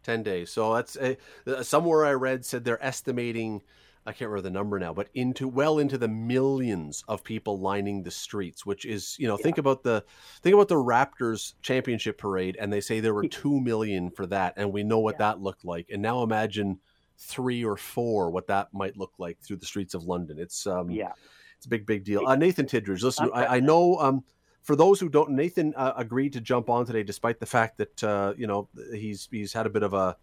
[0.02, 0.50] Ten days.
[0.50, 1.14] So that's uh,
[1.62, 3.62] somewhere I read said they're estimating
[4.06, 8.02] I can't remember the number now, but into well into the millions of people lining
[8.02, 9.42] the streets, which is you know yeah.
[9.42, 10.04] think about the
[10.42, 14.54] think about the Raptors championship parade, and they say there were two million for that,
[14.56, 15.32] and we know what yeah.
[15.32, 16.78] that looked like, and now imagine
[17.18, 20.38] three or four what that might look like through the streets of London.
[20.38, 21.12] It's um yeah,
[21.60, 22.26] it's a big big deal.
[22.26, 24.24] Uh, Nathan Tidridge, listen, I, I, know um
[24.62, 28.02] for those who don't, Nathan uh, agreed to jump on today, despite the fact that
[28.02, 30.16] uh, you know he's he's had a bit of a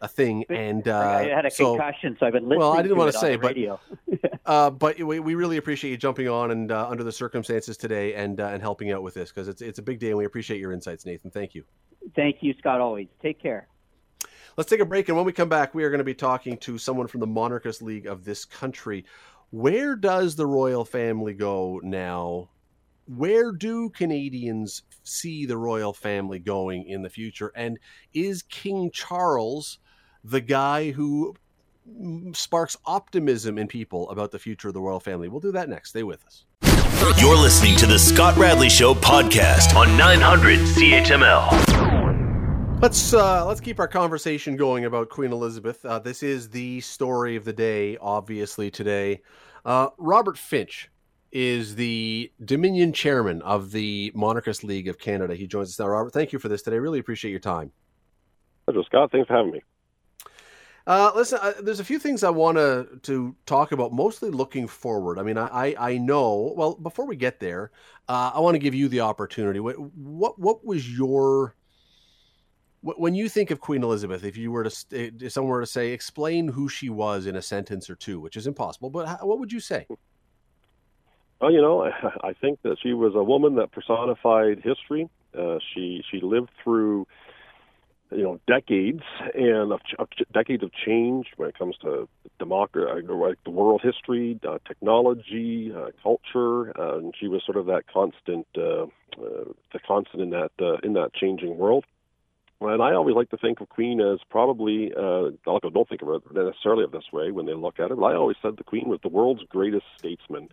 [0.00, 2.60] a thing, and uh, I had a so, concussion, so I've been listening.
[2.60, 3.56] Well, I didn't want to say, but
[4.46, 8.14] uh, but we, we really appreciate you jumping on and uh, under the circumstances today
[8.14, 10.24] and uh, and helping out with this because it's it's a big day, and we
[10.24, 11.32] appreciate your insights, Nathan.
[11.32, 11.64] Thank you.
[12.14, 12.80] Thank you, Scott.
[12.80, 13.66] Always take care.
[14.56, 16.56] Let's take a break, and when we come back, we are going to be talking
[16.58, 19.04] to someone from the Monarchist League of this country.
[19.50, 22.50] Where does the royal family go now?
[23.06, 27.52] Where do Canadians see the royal family going in the future?
[27.54, 27.78] And
[28.12, 29.78] is King Charles
[30.26, 31.36] the guy who
[31.88, 35.28] mm, sparks optimism in people about the future of the royal family.
[35.28, 35.90] We'll do that next.
[35.90, 36.44] Stay with us.
[37.20, 41.65] You're listening to the Scott Radley Show podcast on 900 CHML.
[42.86, 45.84] Let's uh, let's keep our conversation going about Queen Elizabeth.
[45.84, 49.22] Uh, this is the story of the day, obviously today.
[49.64, 50.88] Uh, Robert Finch
[51.32, 55.34] is the Dominion chairman of the Monarchist League of Canada.
[55.34, 55.88] He joins us now.
[55.88, 56.78] Robert, thank you for this today.
[56.78, 57.72] Really appreciate your time.
[58.68, 59.10] Hello, Scott.
[59.10, 59.62] Thanks for having me.
[60.86, 64.68] Uh, listen, uh, there's a few things I want to to talk about, mostly looking
[64.68, 65.18] forward.
[65.18, 66.54] I mean, I I know.
[66.56, 67.72] Well, before we get there,
[68.08, 69.58] uh, I want to give you the opportunity.
[69.58, 71.56] What what what was your
[72.96, 74.24] when you think of Queen Elizabeth?
[74.24, 77.42] If you were to if someone were to say, explain who she was in a
[77.42, 79.86] sentence or two, which is impossible, but how, what would you say?
[81.40, 81.82] Well, you know,
[82.22, 85.08] I think that she was a woman that personified history.
[85.36, 87.06] Uh, she she lived through
[88.10, 89.02] you know decades
[89.34, 93.80] and of, of decades of change when it comes to democracy, uh, like the world
[93.82, 99.44] history, uh, technology, uh, culture, uh, and she was sort of that constant, uh, uh,
[99.72, 101.84] the constant in that uh, in that changing world.
[102.60, 106.22] And I always like to think of Queen as probably, uh, don't think of it
[106.34, 108.88] necessarily of this way when they look at it, but I always said the Queen
[108.88, 110.48] was the world's greatest statesman.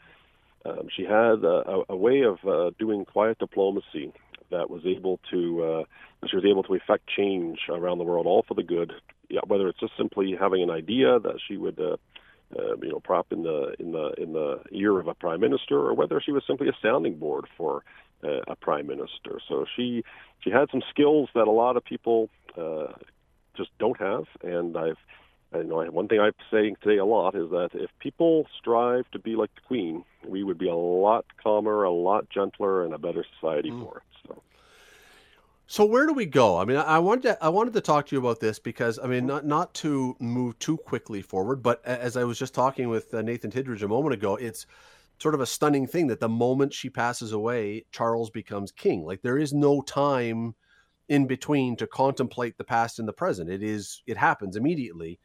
[0.66, 4.14] Um, she had a, a way of uh, doing quiet diplomacy
[4.52, 5.84] that was able to uh,
[6.28, 8.94] she was able to effect change around the world, all for the good.
[9.30, 11.80] Yeah, whether it's just simply having an idea that she would.
[11.80, 11.98] Uh,
[12.56, 15.76] uh, you know, prop in the in the in the ear of a prime minister,
[15.76, 17.84] or whether she was simply a sounding board for
[18.24, 19.40] uh, a prime minister.
[19.48, 20.04] So she
[20.42, 22.94] she had some skills that a lot of people uh,
[23.56, 24.98] just don't have, and I've
[25.56, 29.20] you know one thing I'm saying today a lot is that if people strive to
[29.20, 32.98] be like the Queen, we would be a lot calmer, a lot gentler, and a
[32.98, 33.84] better society mm.
[33.84, 34.28] for it.
[34.28, 34.42] So.
[35.66, 36.58] So where do we go?
[36.58, 39.08] I mean, I wanted to, I wanted to talk to you about this because I
[39.08, 43.14] mean, not not to move too quickly forward, but as I was just talking with
[43.14, 44.68] uh, Nathan Tidridge a moment ago, it's
[45.20, 49.04] sort of a stunning thing that the moment she passes away, Charles becomes king.
[49.04, 50.56] Like there is no time
[51.10, 53.50] in between to contemplate the past and the present.
[53.50, 55.20] It is it happens immediately.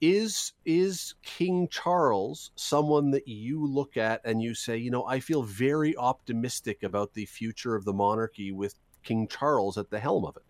[0.00, 5.20] Is is King Charles someone that you look at and you say, you know, I
[5.20, 10.24] feel very optimistic about the future of the monarchy with King Charles at the helm
[10.24, 10.42] of it.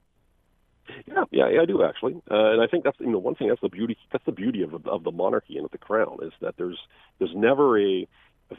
[1.06, 3.48] Yeah, yeah, yeah I do actually, uh, and I think that's you know one thing
[3.48, 6.32] that's the beauty that's the beauty of of the monarchy and of the crown is
[6.40, 6.78] that there's
[7.18, 8.06] there's never a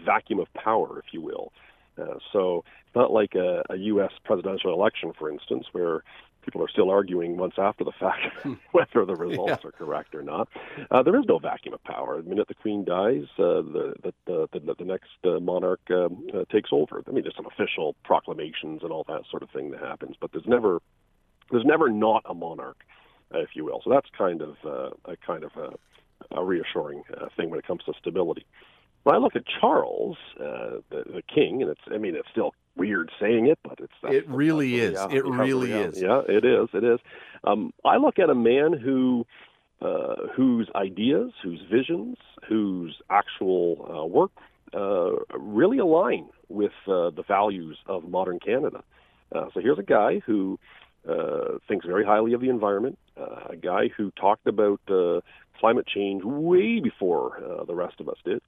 [0.05, 1.51] vacuum of power, if you will.
[1.97, 4.11] Uh, so it's not like a, a U.S.
[4.23, 6.03] presidential election, for instance, where
[6.45, 8.21] people are still arguing months after the fact
[8.71, 9.67] whether the results yeah.
[9.67, 10.47] are correct or not.
[10.91, 12.21] Uh, there is no vacuum of power.
[12.21, 13.93] The minute the queen dies, uh, the,
[14.25, 17.01] the, the, the next uh, monarch um, uh, takes over.
[17.07, 20.31] I mean, there's some official proclamations and all that sort of thing that happens, but
[20.31, 20.81] there's never
[21.51, 22.77] there's never not a monarch,
[23.33, 23.79] uh, if you will.
[23.83, 27.67] So that's kind of uh, a kind of a, a reassuring uh, thing when it
[27.67, 28.45] comes to stability.
[29.05, 32.55] When I look at Charles, uh, the, the king, and it's I mean it's still
[32.75, 34.99] weird saying it, but it's it really is.
[35.11, 36.01] it really is.
[36.01, 36.69] Yeah, it is.
[36.73, 36.99] It is.
[37.43, 39.27] Um, I look at a man who
[39.79, 42.17] uh, whose ideas, whose visions,
[42.49, 44.31] whose actual uh, work
[44.73, 48.83] uh, really align with uh, the values of modern Canada.
[49.35, 50.57] Uh, so here's a guy who
[51.07, 55.21] uh, thinks very highly of the environment, uh, a guy who talked about uh,
[55.59, 58.41] climate change way before uh, the rest of us did.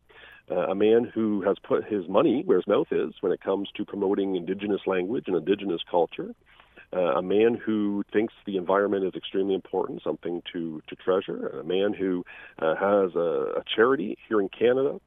[0.50, 3.70] Uh, a man who has put his money where his mouth is when it comes
[3.76, 6.34] to promoting indigenous language and indigenous culture.
[6.94, 11.48] Uh, a man who thinks the environment is extremely important, something to, to treasure.
[11.60, 12.24] A man who
[12.60, 15.02] uh, has a, a charity here in Canada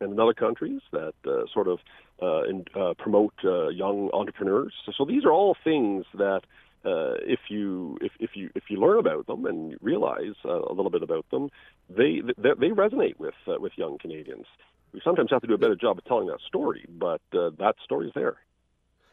[0.00, 1.78] and in other countries that uh, sort of
[2.22, 4.72] uh, in, uh, promote uh, young entrepreneurs.
[4.86, 6.42] So, so, these are all things that
[6.84, 10.72] uh, if you if, if you if you learn about them and realize uh, a
[10.72, 11.50] little bit about them,
[11.88, 14.46] they they, they resonate with uh, with young Canadians.
[14.92, 17.76] We sometimes have to do a better job of telling that story, but uh, that
[17.84, 18.38] story's there.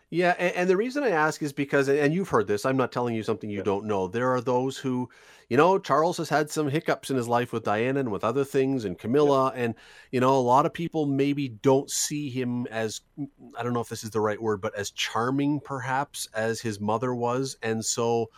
[0.10, 2.94] Yeah, and, and, the reason I ask is because, and you've heard this, I'm not
[2.94, 3.64] telling you something you yeah.
[3.64, 4.08] don't know.
[4.08, 5.10] There are those who,
[5.50, 8.46] you know, Charles has had some hiccups in his life with Diana and with other
[8.46, 9.52] things and Camilla.
[9.54, 9.64] Yeah.
[9.64, 9.76] And,
[10.12, 13.02] you know, a lot of people maybe don't see him as,
[13.58, 16.80] I don't know if this is the right word, but as charming perhaps as his
[16.80, 17.58] mother was.
[17.62, 18.30] And so,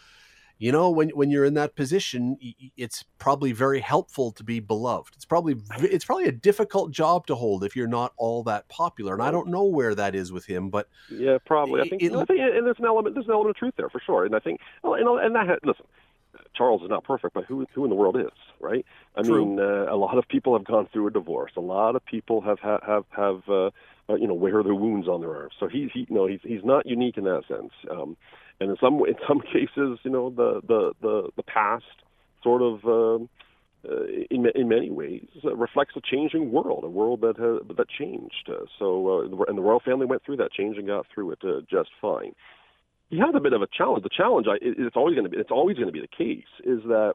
[0.60, 2.38] you know when when you're in that position
[2.78, 7.34] it's probably very helpful to be beloved it's probably it's probably a difficult job to
[7.34, 10.46] hold if you're not all that popular and i don't know where that is with
[10.46, 13.32] him but yeah probably i think, it, I think and there's an element there's an
[13.32, 15.86] element of truth there for sure and i think well, and, and that listen
[16.56, 18.86] Charles is not perfect, but who who in the world is, right?
[19.16, 19.46] I True.
[19.46, 21.52] mean, uh, a lot of people have gone through a divorce.
[21.56, 23.70] A lot of people have have have, have uh,
[24.10, 25.54] uh, you know wear the wounds on their arms.
[25.60, 27.72] So he he you know he's he's not unique in that sense.
[27.90, 28.18] Um,
[28.60, 31.86] and in some in some cases, you know, the the the, the past
[32.44, 32.86] sort of.
[32.86, 33.30] Um,
[33.90, 37.88] uh, in in many ways uh, reflects a changing world, a world that has, that
[37.88, 38.50] changed.
[38.50, 41.40] Uh, so, uh, and the royal family went through that change and got through it
[41.46, 42.34] uh, just fine.
[43.10, 44.04] He had a bit of a challenge.
[44.04, 46.44] The challenge, I, it's always going to be, it's always going to be the case,
[46.66, 47.14] is that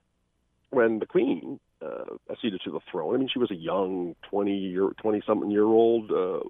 [0.71, 4.57] when the queen uh, acceded to the throne, I mean, she was a young twenty
[4.57, 6.41] year, twenty something year old, uh,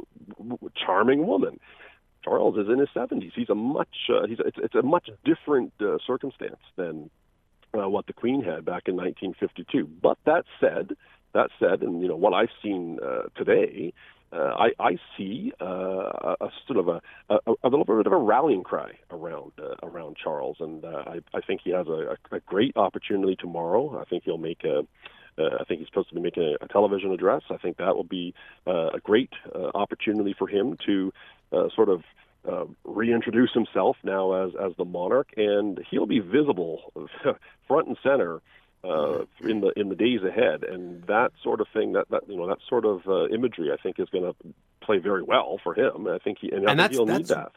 [0.85, 1.59] charming woman.
[2.25, 3.33] Charles is in his 70s.
[3.35, 7.11] He's a much uh, he's it's, it's a much different uh, circumstance than
[7.75, 9.87] uh, what the Queen had back in 1952.
[10.03, 10.97] But that said,
[11.35, 13.93] that said, and you know what I've seen uh, today,
[14.39, 18.17] I, I see uh, a, a sort of a, a, a little bit of a
[18.17, 22.41] rallying cry around uh, around Charles, and uh, I, I think he has a, a
[22.41, 24.01] great opportunity tomorrow.
[24.01, 24.87] I think he'll make a
[25.37, 27.43] uh, I think he's supposed to be making a, a television address.
[27.51, 28.35] I think that will be
[28.67, 31.13] uh, a great uh, opportunity for him to
[31.53, 32.03] uh, sort of
[32.49, 36.93] uh, reintroduce himself now as as the monarch, and he'll be visible
[37.69, 38.41] front and center
[38.85, 40.65] uh, in the in the days ahead.
[40.65, 43.77] And that sort of thing, that, that you know, that sort of uh, imagery, I
[43.83, 44.35] think, is going to
[44.83, 46.07] play very well for him.
[46.07, 47.53] I think he and, and think he'll need that.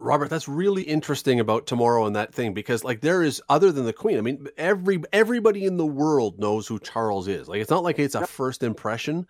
[0.00, 3.84] Robert, that's really interesting about tomorrow and that thing because like there is other than
[3.84, 4.16] the queen.
[4.16, 7.48] I mean, every everybody in the world knows who Charles is.
[7.48, 9.26] Like it's not like it's a first impression,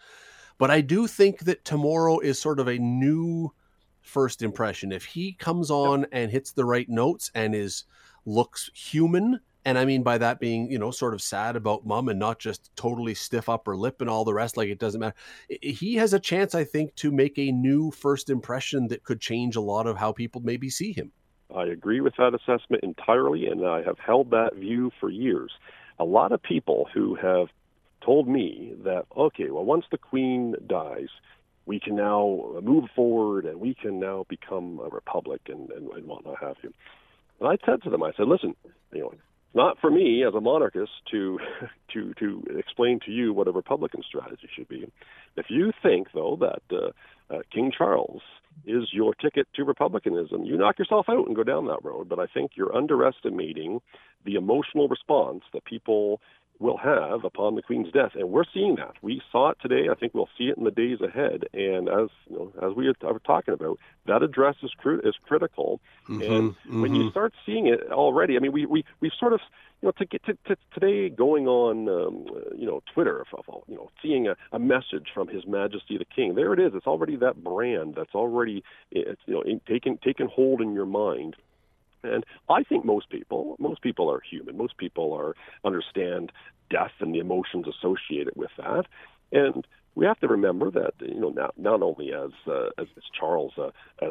[0.59, 3.53] but I do think that tomorrow is sort of a new
[4.01, 4.93] first impression.
[4.93, 7.85] If he comes on and hits the right notes and is
[8.25, 12.09] looks human, and I mean by that being, you know, sort of sad about mom
[12.09, 15.15] and not just totally stiff upper lip and all the rest, like it doesn't matter.
[15.61, 19.57] He has a chance, I think, to make a new first impression that could change
[19.57, 21.13] a lot of how people maybe see him.
[21.55, 25.51] I agree with that assessment entirely, and I have held that view for years.
[25.99, 27.49] A lot of people who have
[28.01, 31.09] told me that, okay, well, once the queen dies,
[31.67, 36.07] we can now move forward and we can now become a republic and, and, and
[36.07, 36.73] whatnot have you.
[37.39, 38.55] And I said to them, I said, listen,
[38.93, 39.15] you know,
[39.55, 41.39] not for me as a monarchist to
[41.93, 44.91] to to explain to you what a republican strategy should be.
[45.37, 46.91] If you think though that uh,
[47.35, 48.23] uh, King Charles
[48.67, 52.09] is your ticket to republicanism, you knock yourself out and go down that road.
[52.09, 53.81] But I think you're underestimating
[54.25, 56.21] the emotional response that people
[56.61, 58.93] will have upon the Queen's death, and we're seeing that.
[59.01, 59.89] We saw it today.
[59.91, 61.45] I think we'll see it in the days ahead.
[61.55, 65.81] And as you know, as we are talking about, that address is cru- is critical.
[66.09, 66.83] Mm-hmm, and mm-hmm.
[66.83, 69.41] when you start seeing it already, I mean, we we we sort of
[69.81, 73.25] you know to get to, to today going on um, you know Twitter,
[73.67, 76.35] you know, seeing a, a message from His Majesty the King.
[76.35, 76.73] There it is.
[76.75, 81.37] It's already that brand that's already it's you know taken taken hold in your mind.
[82.03, 84.57] And I think most people, most people are human.
[84.57, 85.35] Most people are
[85.65, 86.33] understand
[86.71, 88.85] death and the emotions associated with that.
[89.33, 93.03] And we have to remember that you know not not only as uh, as, as
[93.19, 93.71] Charles uh,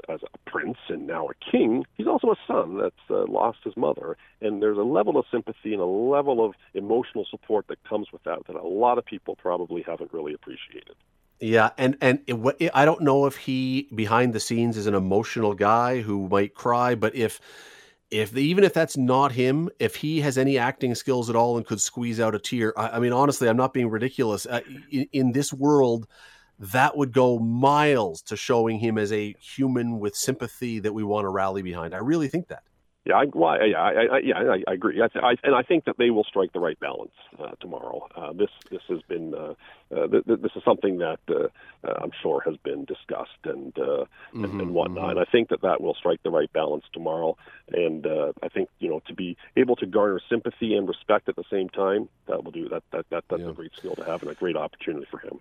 [0.09, 3.75] as a prince and now a king, he's also a son that's uh, lost his
[3.77, 8.11] mother, and there's a level of sympathy and a level of emotional support that comes
[8.11, 10.95] with that that a lot of people probably haven't really appreciated.
[11.39, 15.53] Yeah, and and it, I don't know if he behind the scenes is an emotional
[15.53, 17.39] guy who might cry, but if
[18.11, 21.65] if even if that's not him, if he has any acting skills at all and
[21.65, 24.45] could squeeze out a tear, I, I mean, honestly, I'm not being ridiculous.
[24.45, 26.07] Uh, in, in, this world,
[26.57, 31.25] that would go miles to showing him as a human with sympathy that we want
[31.25, 31.93] to rally behind.
[31.93, 32.63] I really think that.
[33.09, 35.01] Yeah, I, well, yeah, I, I, yeah, I, I agree.
[35.01, 38.07] I, I, and I think that they will strike the right balance uh, tomorrow.
[38.15, 39.55] Uh, this this has been uh,
[39.91, 41.47] uh, th- this is something that uh,
[41.87, 45.05] uh, I'm sure has been discussed and uh, mm-hmm, and, and whatnot.
[45.05, 45.09] Mm-hmm.
[45.17, 47.35] And I think that that will strike the right balance tomorrow.
[47.71, 51.35] And uh, I think you know to be able to garner sympathy and respect at
[51.35, 52.83] the same time, that will do that.
[52.91, 53.49] That, that that's yeah.
[53.49, 55.39] a great skill to have and a great opportunity for him.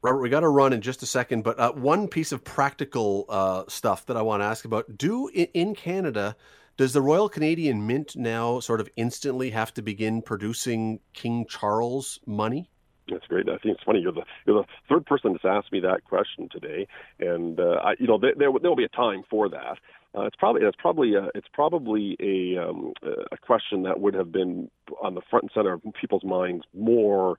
[0.00, 3.26] Robert, we got to run in just a second, but uh, one piece of practical
[3.28, 6.34] uh, stuff that I want to ask about: Do in, in Canada
[6.76, 12.18] does the Royal Canadian Mint now sort of instantly have to begin producing King Charles
[12.26, 12.70] money?
[13.10, 13.48] That's great.
[13.48, 14.00] I think it's funny.
[14.00, 16.86] You're the you're the third person that's asked me that question today,
[17.20, 19.78] and uh, I, you know there there will be a time for that.
[20.16, 22.92] Uh, it's probably it's probably a, it's probably a um,
[23.30, 24.70] a question that would have been
[25.02, 27.36] on the front and center of people's minds more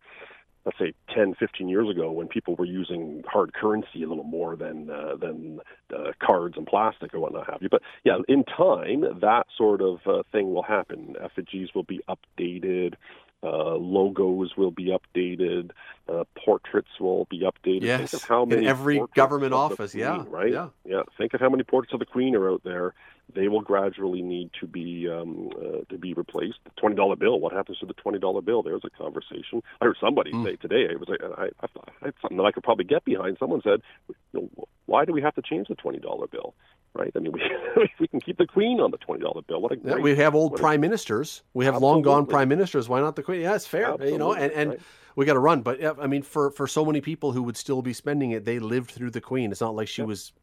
[0.65, 4.55] let's say 10, 15 years ago when people were using hard currency a little more
[4.55, 5.59] than uh, than
[5.95, 7.69] uh, cards and plastic or whatnot have you.
[7.69, 11.15] But yeah, in time, that sort of uh, thing will happen.
[11.23, 12.95] Effigies will be updated.
[13.43, 15.69] Uh, logos will be updated.
[16.09, 17.83] Uh, portraits will be updated.
[17.83, 19.91] Yes, Think of how many in every government office.
[19.91, 20.51] Queen, yeah, right.
[20.51, 21.03] Yeah, yeah.
[21.17, 22.95] Think of how many portraits of the Queen are out there.
[23.33, 26.59] They will gradually need to be um, uh, to be replaced.
[26.63, 27.39] The twenty dollar bill.
[27.39, 28.61] What happens to the twenty dollar bill?
[28.61, 29.61] There's a conversation.
[29.81, 30.45] I heard somebody mm.
[30.45, 30.87] say today.
[30.91, 31.67] It was I, I,
[32.03, 33.37] I, something that I could probably get behind.
[33.39, 36.53] Someone said, you know, "Why do we have to change the twenty dollar bill?"
[36.93, 37.11] Right?
[37.15, 37.33] I mean,
[37.75, 39.61] we we can keep the Queen on the twenty dollar bill.
[39.61, 41.41] What a great, we have old prime a, ministers.
[41.53, 42.87] We have long gone prime ministers.
[42.87, 43.41] Why not the Queen?
[43.41, 43.85] Yeah, it's fair.
[43.85, 44.69] Absolutely, you know, and and.
[44.71, 44.79] Right
[45.15, 45.61] we got to run.
[45.61, 48.59] But I mean, for for so many people who would still be spending it, they
[48.59, 49.51] lived through the Queen.
[49.51, 50.33] It's not like she was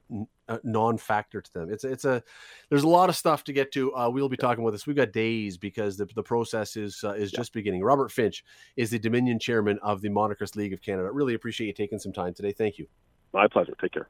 [0.49, 1.71] a non-factor to them.
[1.71, 2.23] It's it's a
[2.71, 3.95] there's a lot of stuff to get to.
[3.95, 4.87] Uh, we'll be talking about this.
[4.87, 7.83] We've got days because the the process is uh, is just beginning.
[7.83, 8.45] Robert Finch
[8.77, 11.11] is the Dominion chairman of the Monarchist League of Canada.
[11.11, 12.53] Really appreciate you taking some time today.
[12.53, 12.87] Thank you.
[13.33, 13.75] My pleasure.
[13.81, 14.09] Take care.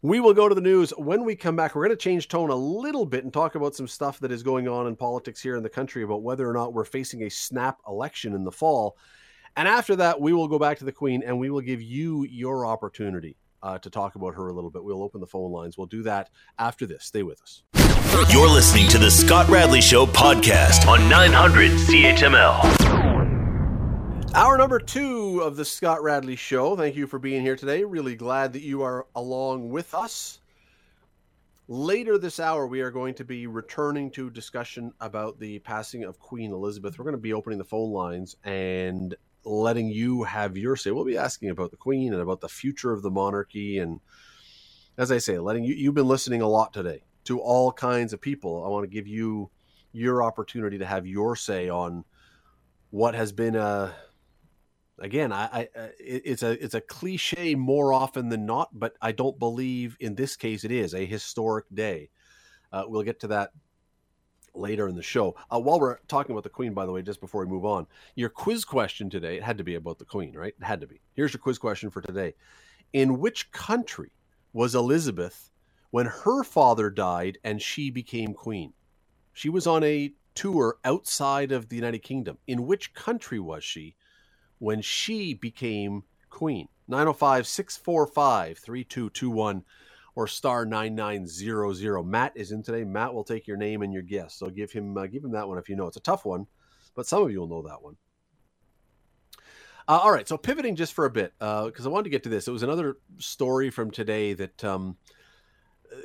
[0.00, 0.90] We will go to the news.
[0.90, 3.74] When we come back, we're going to change tone a little bit and talk about
[3.74, 6.52] some stuff that is going on in politics here in the country about whether or
[6.52, 8.96] not we're facing a snap election in the fall.
[9.56, 12.24] And after that, we will go back to the Queen and we will give you
[12.30, 14.84] your opportunity uh, to talk about her a little bit.
[14.84, 15.76] We'll open the phone lines.
[15.76, 16.30] We'll do that
[16.60, 17.04] after this.
[17.04, 17.64] Stay with us.
[18.30, 22.97] You're listening to the Scott Radley Show podcast on 900 CHML.
[24.38, 26.76] Hour number two of the Scott Radley Show.
[26.76, 27.82] Thank you for being here today.
[27.82, 30.38] Really glad that you are along with us.
[31.66, 36.20] Later this hour, we are going to be returning to discussion about the passing of
[36.20, 36.96] Queen Elizabeth.
[36.96, 39.12] We're going to be opening the phone lines and
[39.42, 40.92] letting you have your say.
[40.92, 43.78] We'll be asking about the Queen and about the future of the monarchy.
[43.78, 43.98] And
[44.96, 48.20] as I say, letting you, you've been listening a lot today to all kinds of
[48.20, 48.64] people.
[48.64, 49.50] I want to give you
[49.90, 52.04] your opportunity to have your say on
[52.90, 53.92] what has been a
[55.00, 59.12] again, I, I uh, it's a it's a cliche more often than not, but I
[59.12, 62.10] don't believe in this case it is a historic day.
[62.72, 63.52] Uh, we'll get to that
[64.54, 65.36] later in the show.
[65.52, 67.86] Uh, while we're talking about the Queen, by the way, just before we move on,
[68.14, 70.54] your quiz question today it had to be about the Queen, right?
[70.58, 71.00] It had to be.
[71.14, 72.34] Here's your quiz question for today:
[72.92, 74.10] In which country
[74.52, 75.50] was Elizabeth
[75.90, 78.72] when her father died and she became queen?
[79.32, 82.38] She was on a tour outside of the United Kingdom.
[82.46, 83.94] In which country was she?
[84.58, 86.68] When she became queen.
[86.88, 89.64] 905 645 3221
[90.14, 92.02] or star 9900.
[92.02, 92.84] Matt is in today.
[92.84, 94.34] Matt will take your name and your guess.
[94.34, 95.86] So give him uh, give him that one if you know.
[95.86, 96.46] It's a tough one,
[96.94, 97.96] but some of you will know that one.
[99.86, 102.22] Uh, all right, so pivoting just for a bit because uh, I wanted to get
[102.24, 102.46] to this.
[102.46, 104.96] It was another story from today that um,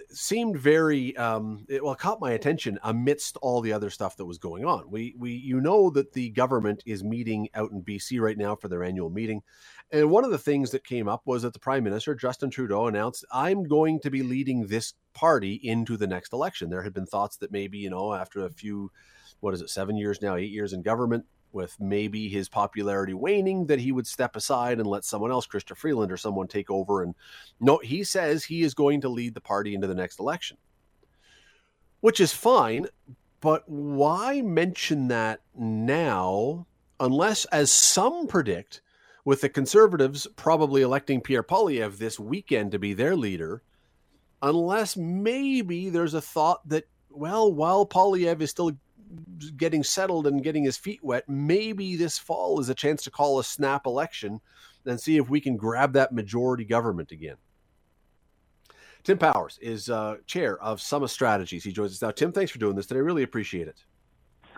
[0.09, 4.37] seemed very um, it, well caught my attention amidst all the other stuff that was
[4.37, 4.89] going on.
[4.89, 8.67] We we you know that the government is meeting out in BC right now for
[8.67, 9.41] their annual meeting,
[9.91, 12.87] and one of the things that came up was that the Prime Minister Justin Trudeau
[12.87, 17.05] announced, "I'm going to be leading this party into the next election." There had been
[17.05, 18.91] thoughts that maybe you know after a few,
[19.39, 23.67] what is it, seven years now, eight years in government, with maybe his popularity waning,
[23.67, 27.03] that he would step aside and let someone else, Chrystia Freeland or someone, take over.
[27.03, 27.15] And
[27.59, 30.57] no, he says he is going to lead the party into the next election,
[32.01, 32.87] which is fine.
[33.39, 36.65] But why mention that now,
[36.99, 38.81] unless, as some predict,
[39.25, 43.63] with the Conservatives probably electing Pierre Poilievre this weekend to be their leader,
[44.41, 48.71] unless maybe there's a thought that, well, while Poilievre is still
[49.57, 53.39] getting settled and getting his feet wet, maybe this fall is a chance to call
[53.39, 54.41] a snap election
[54.85, 57.35] and see if we can grab that majority government again.
[59.03, 61.63] Tim Powers is uh, chair of Summa Strategies.
[61.63, 62.11] He joins us now.
[62.11, 62.99] Tim, thanks for doing this today.
[62.99, 63.83] I Really appreciate it.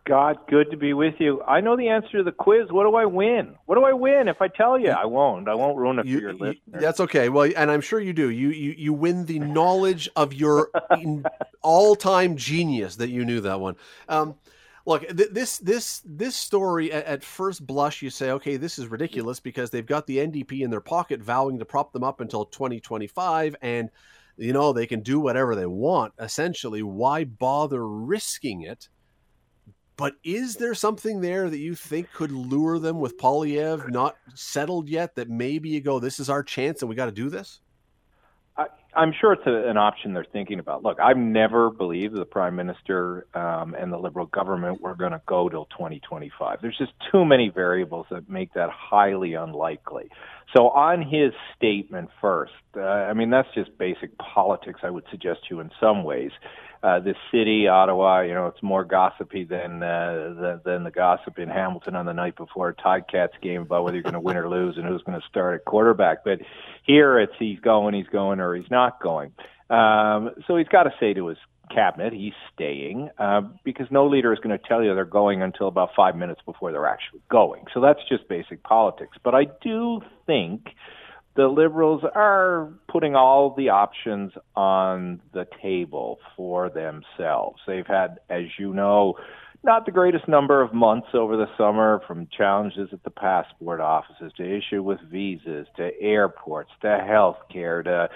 [0.06, 1.42] Scott, good to be with you.
[1.48, 2.68] I know the answer to the quiz.
[2.70, 3.56] What do I win?
[3.66, 4.90] What do I win if I tell you?
[4.92, 5.48] I won't.
[5.50, 6.82] I won't ruin it You- for your you- listeners.
[6.82, 7.30] that's okay.
[7.30, 8.30] Well, and I'm sure you do.
[8.30, 10.70] You you you win the knowledge of your
[11.64, 13.78] all-time genius that you knew that one.
[14.08, 14.36] Um,
[14.86, 18.86] look, th- this this this story at, at first blush, you say, okay, this is
[18.88, 22.46] ridiculous because they've got the NDP in their pocket, vowing to prop them up until
[22.46, 23.90] 2025, and
[24.38, 26.14] you know they can do whatever they want.
[26.20, 28.88] Essentially, why bother risking it?
[29.98, 34.90] But is there something there that you think could lure them with Poilievre not settled
[34.90, 35.16] yet?
[35.16, 37.62] That maybe you go, this is our chance, and we got to do this.
[38.58, 38.66] I,
[38.96, 40.84] I'm sure it's a, an option they're thinking about.
[40.84, 45.22] Look, I've never believed the prime minister um, and the liberal government were going to
[45.28, 46.60] go till 2025.
[46.62, 50.10] There's just too many variables that make that highly unlikely.
[50.56, 54.82] So, on his statement first, uh, I mean that's just basic politics.
[54.84, 56.32] I would suggest to you in some ways.
[56.86, 61.40] Uh, this city, Ottawa, you know, it's more gossipy than, uh, than than the gossip
[61.40, 64.38] in Hamilton on the night before a Ticats game about whether you're going to win
[64.38, 66.24] or lose and who's going to start at quarterback.
[66.24, 66.42] But
[66.84, 69.32] here, it's he's going, he's going, or he's not going.
[69.68, 71.40] Um, so he's got to say to his
[71.74, 75.68] cabinet he's staying uh, because no leader is going to tell you they're going until
[75.68, 77.64] about five minutes before they're actually going.
[77.74, 79.18] So that's just basic politics.
[79.24, 80.68] But I do think
[81.36, 87.60] the liberals are putting all the options on the table for themselves.
[87.68, 89.16] They've had, as you know,
[89.66, 94.32] not the greatest number of months over the summer from challenges at the passport offices
[94.38, 98.08] to issue with visas to airports to healthcare to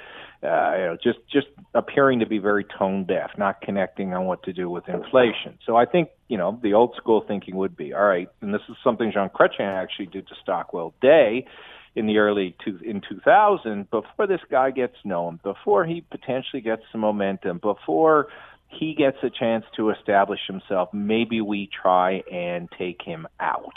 [0.47, 4.43] uh, you know just just appearing to be very tone deaf, not connecting on what
[4.43, 5.57] to do with inflation.
[5.65, 8.61] So I think you know the old school thinking would be all right, and this
[8.69, 11.47] is something Jean Chrétien actually did to Stockwell Day
[11.95, 16.83] in the early two, in 2000 before this guy gets known, before he potentially gets
[16.91, 18.27] some momentum, before
[18.67, 23.73] he gets a chance to establish himself, maybe we try and take him out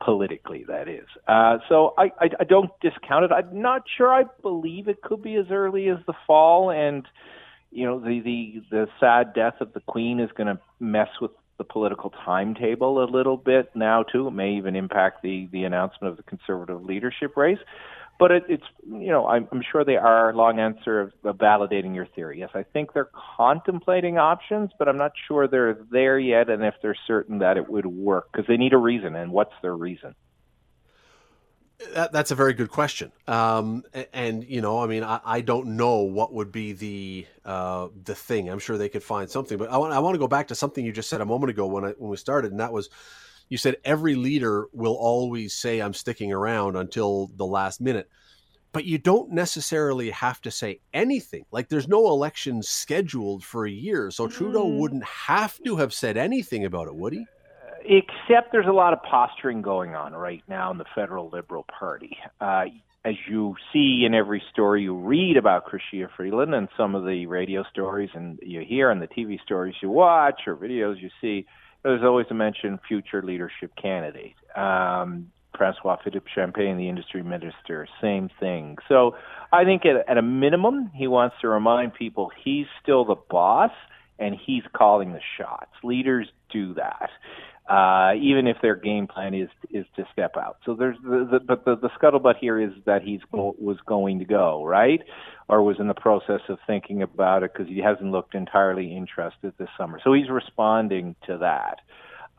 [0.00, 0.64] politically.
[0.66, 1.06] That is.
[1.28, 3.32] Uh, so I, I, I don't discount it.
[3.32, 4.12] I'm not sure.
[4.12, 7.06] I believe it could be as early as the fall, and
[7.70, 11.32] you know the the the sad death of the Queen is going to mess with
[11.60, 14.28] the political timetable a little bit now too.
[14.28, 17.58] It may even impact the the announcement of the Conservative leadership race.
[18.18, 20.32] But it, it's you know I'm, I'm sure they are.
[20.32, 22.40] Long answer of, of validating your theory.
[22.40, 26.74] Yes, I think they're contemplating options, but I'm not sure they're there yet, and if
[26.80, 29.14] they're certain that it would work because they need a reason.
[29.14, 30.14] And what's their reason?
[31.94, 33.10] That, that's a very good question.
[33.26, 37.88] Um, and you know, I mean, I, I don't know what would be the uh,
[38.04, 38.48] the thing.
[38.50, 39.56] I'm sure they could find something.
[39.56, 41.50] But I want I want to go back to something you just said a moment
[41.50, 42.90] ago when I, when we started, and that was
[43.48, 48.08] you said every leader will always say I'm sticking around until the last minute.
[48.72, 51.44] But you don't necessarily have to say anything.
[51.50, 56.16] Like there's no election scheduled for a year, so Trudeau wouldn't have to have said
[56.16, 57.26] anything about it, would he?
[57.84, 62.16] Except there's a lot of posturing going on right now in the federal Liberal Party.
[62.40, 62.64] Uh,
[63.04, 67.26] as you see in every story you read about Chrystia Freeland and some of the
[67.26, 71.46] radio stories and you hear and the TV stories you watch or videos you see,
[71.82, 74.34] there's always a mention future leadership candidate.
[74.54, 78.76] Um, Francois Philippe Champagne, the industry minister, same thing.
[78.88, 79.16] So
[79.52, 83.72] I think at, at a minimum, he wants to remind people he's still the boss
[84.18, 85.72] and he's calling the shots.
[85.82, 87.10] Leaders do that
[87.70, 90.56] uh, even if their game plan is is to step out.
[90.66, 94.18] So there's the, the but the, the scuttlebutt here is that he's go, was going
[94.18, 95.00] to go right,
[95.48, 99.52] or was in the process of thinking about it because he hasn't looked entirely interested
[99.58, 100.00] this summer.
[100.02, 101.80] So he's responding to that.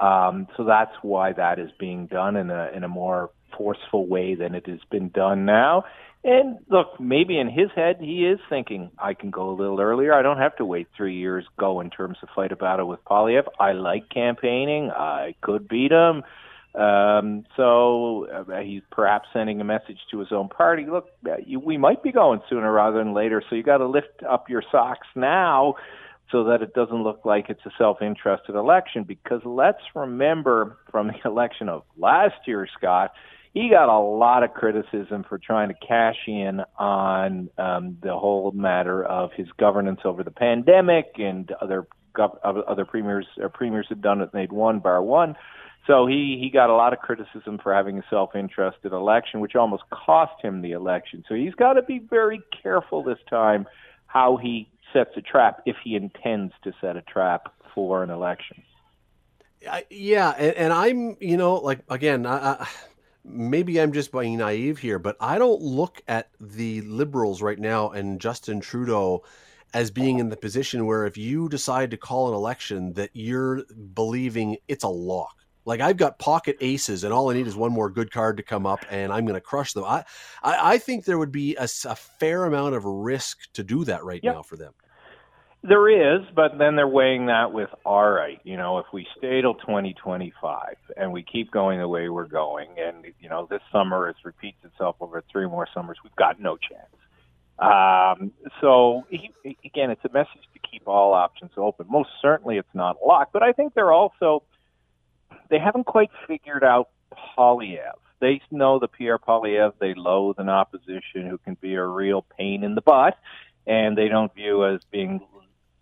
[0.01, 4.35] Um, so that's why that is being done in a in a more forceful way
[4.35, 5.83] than it has been done now.
[6.23, 10.13] And look, maybe in his head he is thinking, I can go a little earlier.
[10.13, 13.03] I don't have to wait three years go in terms of fight a battle with
[13.05, 13.49] Poilievre.
[13.59, 14.91] I like campaigning.
[14.91, 16.23] I could beat him.
[16.73, 20.85] Um, so uh, he's perhaps sending a message to his own party.
[20.89, 23.43] Look, uh, you, we might be going sooner rather than later.
[23.49, 25.75] So you got to lift up your socks now
[26.31, 29.03] so that it doesn't look like it's a self-interested election.
[29.03, 33.11] Because let's remember from the election of last year, Scott,
[33.53, 38.51] he got a lot of criticism for trying to cash in on um, the whole
[38.51, 41.87] matter of his governance over the pandemic and other
[42.43, 45.35] other premiers or premiers had done it and they'd won bar one.
[45.87, 49.83] So he he got a lot of criticism for having a self-interested election, which almost
[49.89, 51.23] cost him the election.
[51.27, 53.65] So he's got to be very careful this time
[54.07, 58.63] how he sets a trap if he intends to set a trap for an election.
[59.69, 62.67] I, yeah, and, and I'm, you know, like again, I, I,
[63.23, 67.89] maybe I'm just being naive here, but I don't look at the liberals right now
[67.89, 69.23] and Justin Trudeau
[69.73, 73.63] as being in the position where if you decide to call an election that you're
[73.93, 75.35] believing it's a lock.
[75.65, 78.43] Like I've got pocket aces, and all I need is one more good card to
[78.43, 79.83] come up, and I'm going to crush them.
[79.83, 80.03] I,
[80.41, 84.03] I, I, think there would be a, a, fair amount of risk to do that
[84.03, 84.35] right yep.
[84.35, 84.73] now for them.
[85.63, 89.41] There is, but then they're weighing that with all right, you know, if we stay
[89.41, 94.09] till 2025 and we keep going the way we're going, and you know this summer
[94.09, 96.89] it repeats itself over three more summers, we've got no chance.
[97.59, 99.29] Um, so he,
[99.63, 101.85] again, it's a message to keep all options open.
[101.87, 104.41] Most certainly, it's not locked, but I think they're also
[105.51, 106.89] they haven't quite figured out
[107.37, 107.99] Poilievre.
[108.19, 109.73] They know the Pierre Poilievre.
[109.79, 113.17] They loathe an opposition who can be a real pain in the butt,
[113.67, 115.21] and they don't view as being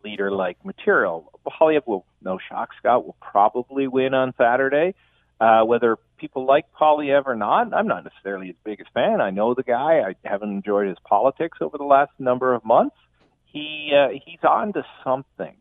[0.04, 1.32] leader-like material.
[1.46, 4.96] Poilievre will, no shock, Scott will probably win on Saturday.
[5.40, 9.22] Uh, whether people like Poilievre or not, I'm not necessarily his biggest fan.
[9.22, 10.02] I know the guy.
[10.02, 12.96] I haven't enjoyed his politics over the last number of months.
[13.46, 15.56] He uh, he's on to something.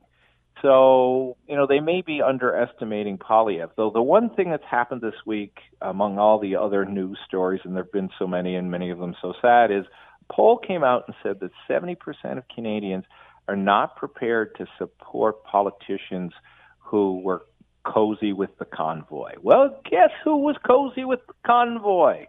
[0.63, 3.71] So, you know, they may be underestimating Poilievre.
[3.77, 7.75] Though the one thing that's happened this week among all the other news stories, and
[7.75, 9.85] there have been so many and many of them so sad, is
[10.29, 11.97] a poll came out and said that 70%
[12.39, 13.05] of Canadians
[13.47, 16.33] are not prepared to support politicians
[16.81, 17.43] who were
[17.85, 19.33] cozy with the convoy.
[19.43, 22.27] Well, guess who was cozy with the convoy?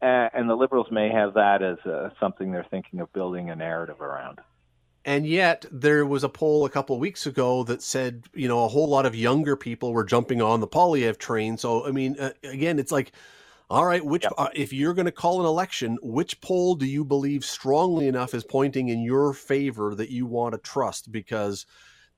[0.00, 3.56] Uh, and the Liberals may have that as uh, something they're thinking of building a
[3.56, 4.40] narrative around.
[5.08, 8.66] And yet, there was a poll a couple of weeks ago that said, you know,
[8.66, 11.56] a whole lot of younger people were jumping on the Poilievre train.
[11.56, 13.12] So, I mean, uh, again, it's like,
[13.70, 14.34] all right, which yep.
[14.36, 18.34] uh, if you're going to call an election, which poll do you believe strongly enough
[18.34, 21.10] is pointing in your favor that you want to trust?
[21.10, 21.64] Because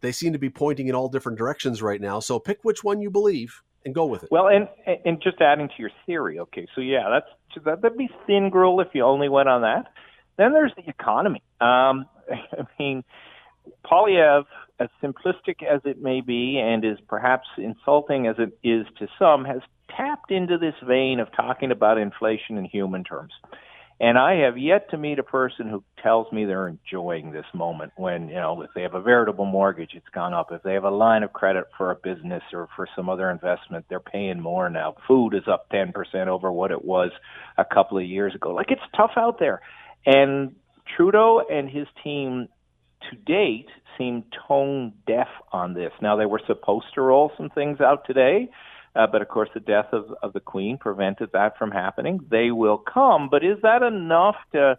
[0.00, 2.18] they seem to be pointing in all different directions right now.
[2.18, 4.30] So pick which one you believe and go with it.
[4.32, 4.66] Well, and
[5.04, 8.88] and just adding to your theory, okay, so yeah, that's that'd be thin gruel if
[8.94, 9.92] you only went on that.
[10.38, 11.42] Then there's the economy.
[11.60, 12.06] Um,
[12.58, 13.04] I mean,
[13.84, 14.44] Poilievre,
[14.78, 19.44] as simplistic as it may be, and as perhaps insulting as it is to some,
[19.44, 19.60] has
[19.94, 23.32] tapped into this vein of talking about inflation in human terms.
[24.02, 27.92] And I have yet to meet a person who tells me they're enjoying this moment
[27.96, 30.50] when, you know, if they have a veritable mortgage, it's gone up.
[30.50, 33.84] If they have a line of credit for a business or for some other investment,
[33.90, 34.96] they're paying more now.
[35.06, 35.92] Food is up 10%
[36.28, 37.10] over what it was
[37.58, 38.54] a couple of years ago.
[38.54, 39.60] Like, it's tough out there.
[40.06, 40.56] And
[40.96, 42.48] Trudeau and his team
[43.10, 45.92] to date seem tone deaf on this.
[46.00, 48.50] Now, they were supposed to roll some things out today
[48.94, 52.20] uh, but of course, the death of, of the Queen prevented that from happening.
[52.28, 54.78] They will come, but is that enough to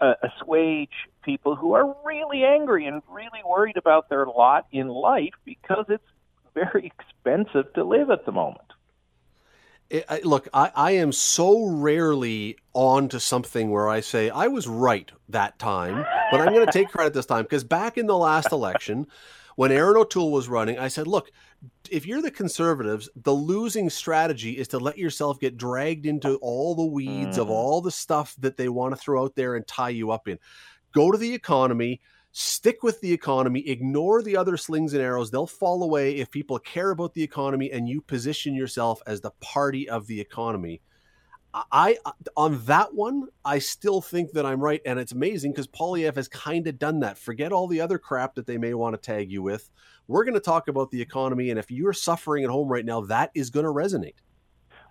[0.00, 0.90] uh, assuage
[1.24, 6.04] people who are really angry and really worried about their lot in life because it's
[6.54, 6.92] very
[7.24, 8.71] expensive to live at the moment?
[9.92, 14.46] It, I, look, I, I am so rarely on to something where I say I
[14.46, 18.06] was right that time, but I'm going to take credit this time because back in
[18.06, 19.06] the last election,
[19.56, 21.30] when Erin O'Toole was running, I said, look,
[21.90, 26.74] if you're the conservatives, the losing strategy is to let yourself get dragged into all
[26.74, 27.42] the weeds mm.
[27.42, 30.26] of all the stuff that they want to throw out there and tie you up
[30.26, 30.38] in.
[30.94, 32.00] Go to the economy,
[32.32, 35.30] stick with the economy, ignore the other slings and arrows.
[35.30, 39.32] They'll fall away if people care about the economy and you position yourself as the
[39.40, 40.80] party of the economy.
[41.54, 41.98] I
[42.34, 46.26] on that one, I still think that I'm right, and it's amazing because Poilievre has
[46.26, 47.18] kind of done that.
[47.18, 49.68] Forget all the other crap that they may want to tag you with.
[50.08, 53.02] We're going to talk about the economy, and if you're suffering at home right now,
[53.02, 54.14] that is going to resonate.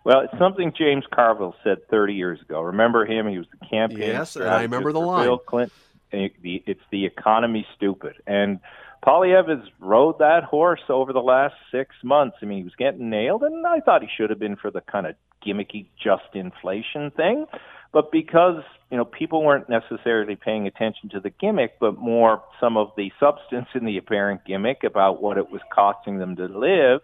[0.04, 2.62] Well, it's something James Carville said 30 years ago.
[2.62, 3.28] Remember him?
[3.28, 4.00] He was the campaign.
[4.00, 5.26] Yes, and I remember the line.
[5.26, 5.76] Bill Clinton.
[6.12, 8.16] It's the economy, stupid.
[8.28, 8.60] And
[9.06, 12.38] Poilievre has rode that horse over the last six months.
[12.42, 14.82] I mean, he was getting nailed, and I thought he should have been for the
[14.82, 17.46] kind of gimmicky just inflation thing.
[17.94, 22.78] But because you know people weren't necessarily paying attention to the gimmick, but more some
[22.78, 27.02] of the substance in the apparent gimmick about what it was costing them to live,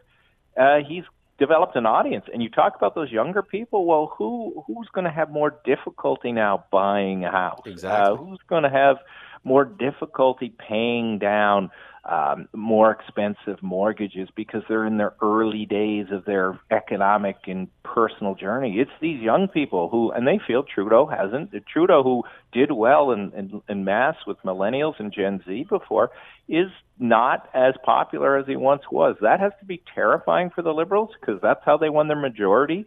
[0.56, 1.04] uh, he's
[1.38, 2.26] developed an audience.
[2.32, 3.86] And you talk about those younger people.
[3.86, 7.62] Well, who who's going to have more difficulty now buying a house?
[7.66, 8.14] Exactly.
[8.14, 8.98] Uh, who's going to have
[9.44, 11.70] more difficulty paying down
[12.08, 18.34] um, more expensive mortgages because they're in their early days of their economic and personal
[18.34, 18.78] journey.
[18.80, 21.54] It's these young people who, and they feel Trudeau hasn't.
[21.72, 26.12] Trudeau, who did well in, in, in mass with millennials and Gen Z before,
[26.48, 29.18] is not as popular as he once was.
[29.22, 32.86] That has to be terrifying for the Liberals because that's how they won their majority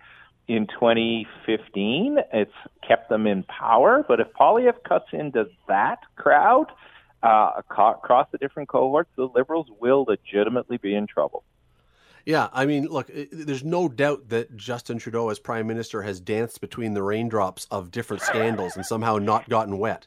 [0.49, 2.19] in 2015.
[2.33, 2.51] It's
[2.87, 4.05] kept them in power.
[4.07, 6.67] But if Poilievre cuts into that crowd,
[7.23, 11.45] uh, across the different cohorts, the Liberals will legitimately be in trouble.
[12.27, 16.61] Yeah, I mean, look, there's no doubt that Justin Trudeau, as Prime Minister, has danced
[16.61, 20.07] between the raindrops of different scandals and somehow not gotten wet.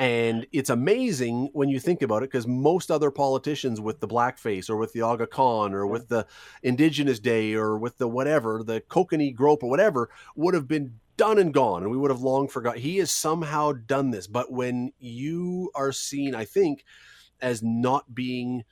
[0.00, 4.68] And it's amazing when you think about it because most other politicians with the blackface
[4.68, 6.26] or with the Aga Khan or with the
[6.64, 11.38] Indigenous Day or with the whatever, the Kokanee Grope or whatever, would have been done
[11.38, 12.78] and gone and we would have long forgot.
[12.78, 14.26] He has somehow done this.
[14.26, 16.84] But when you are seen, I think,
[17.40, 18.64] as not being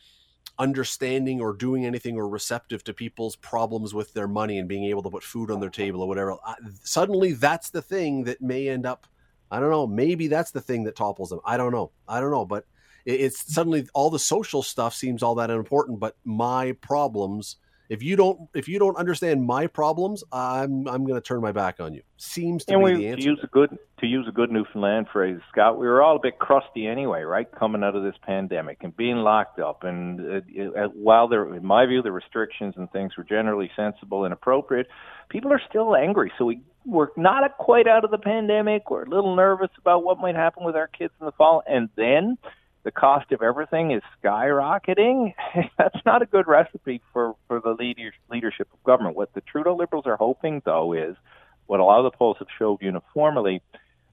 [0.58, 5.02] understanding or doing anything or receptive to people's problems with their money and being able
[5.02, 6.36] to put food on their table or whatever,
[6.84, 9.06] suddenly that's the thing that may end up
[9.52, 9.86] I don't know.
[9.86, 11.40] Maybe that's the thing that topples them.
[11.44, 11.92] I don't know.
[12.08, 12.46] I don't know.
[12.46, 12.64] But
[13.04, 17.56] it's suddenly all the social stuff seems all that important But my problems,
[17.88, 21.52] if you don't, if you don't understand my problems, I'm I'm going to turn my
[21.52, 22.02] back on you.
[22.16, 23.22] Seems to and be we, the answer.
[23.22, 26.20] To use a good to use a good Newfoundland phrase, Scott, we were all a
[26.20, 27.46] bit crusty anyway, right?
[27.52, 31.64] Coming out of this pandemic and being locked up, and uh, uh, while there, in
[31.64, 34.86] my view, the restrictions and things were generally sensible and appropriate,
[35.28, 36.32] people are still angry.
[36.38, 38.90] So we we're not quite out of the pandemic.
[38.90, 41.88] We're a little nervous about what might happen with our kids in the fall, and
[41.96, 42.38] then
[42.84, 45.34] the cost of everything is skyrocketing.
[45.78, 49.16] That's not a good recipe for for the leader, leadership of government.
[49.16, 51.16] What the Trudeau Liberals are hoping, though, is
[51.66, 53.62] what a lot of the polls have showed uniformly.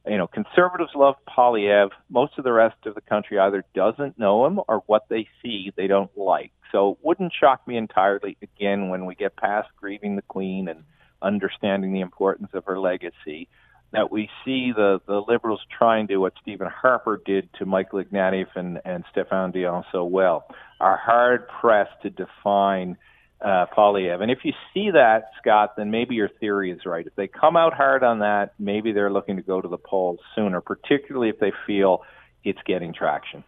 [0.08, 1.90] You know, conservatives love Poilievre.
[2.10, 5.72] Most of the rest of the country either doesn't know him or what they see
[5.76, 6.52] they don't like.
[6.72, 10.84] So, it wouldn't shock me entirely again when we get past grieving the Queen and
[11.22, 13.50] understanding the importance of her legacy,
[13.92, 18.04] that we see the, the liberals trying to do what Stephen Harper did to Michael
[18.04, 20.46] Ignatieff and, and Stéphane Dion so well,
[20.80, 22.98] are hard pressed to define
[23.42, 24.22] uh, Poilievre.
[24.22, 27.06] And if you see that, Scott, then maybe your theory is right.
[27.08, 30.20] If they come out hard on that, maybe they're looking to go to the polls
[30.36, 32.04] sooner, particularly if they feel
[32.44, 33.44] it's getting traction.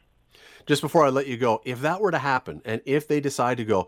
[0.65, 3.57] Just before I let you go, if that were to happen, and if they decide
[3.57, 3.87] to go,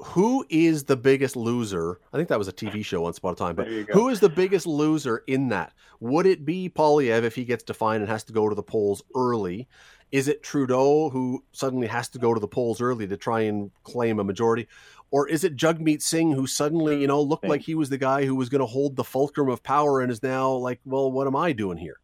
[0.00, 2.00] who is the biggest loser?
[2.12, 4.28] I think that was a TV show once upon a time, but who is the
[4.28, 5.72] biggest loser in that?
[6.00, 9.02] Would it be Poilievre if he gets defined and has to go to the polls
[9.16, 9.66] early?
[10.12, 13.70] Is it Trudeau who suddenly has to go to the polls early to try and
[13.82, 14.68] claim a majority?
[15.10, 18.24] Or is it Jagmeet Singh who suddenly, you know, looked like he was the guy
[18.24, 21.26] who was going to hold the fulcrum of power and is now like, well, what
[21.26, 21.98] am I doing here?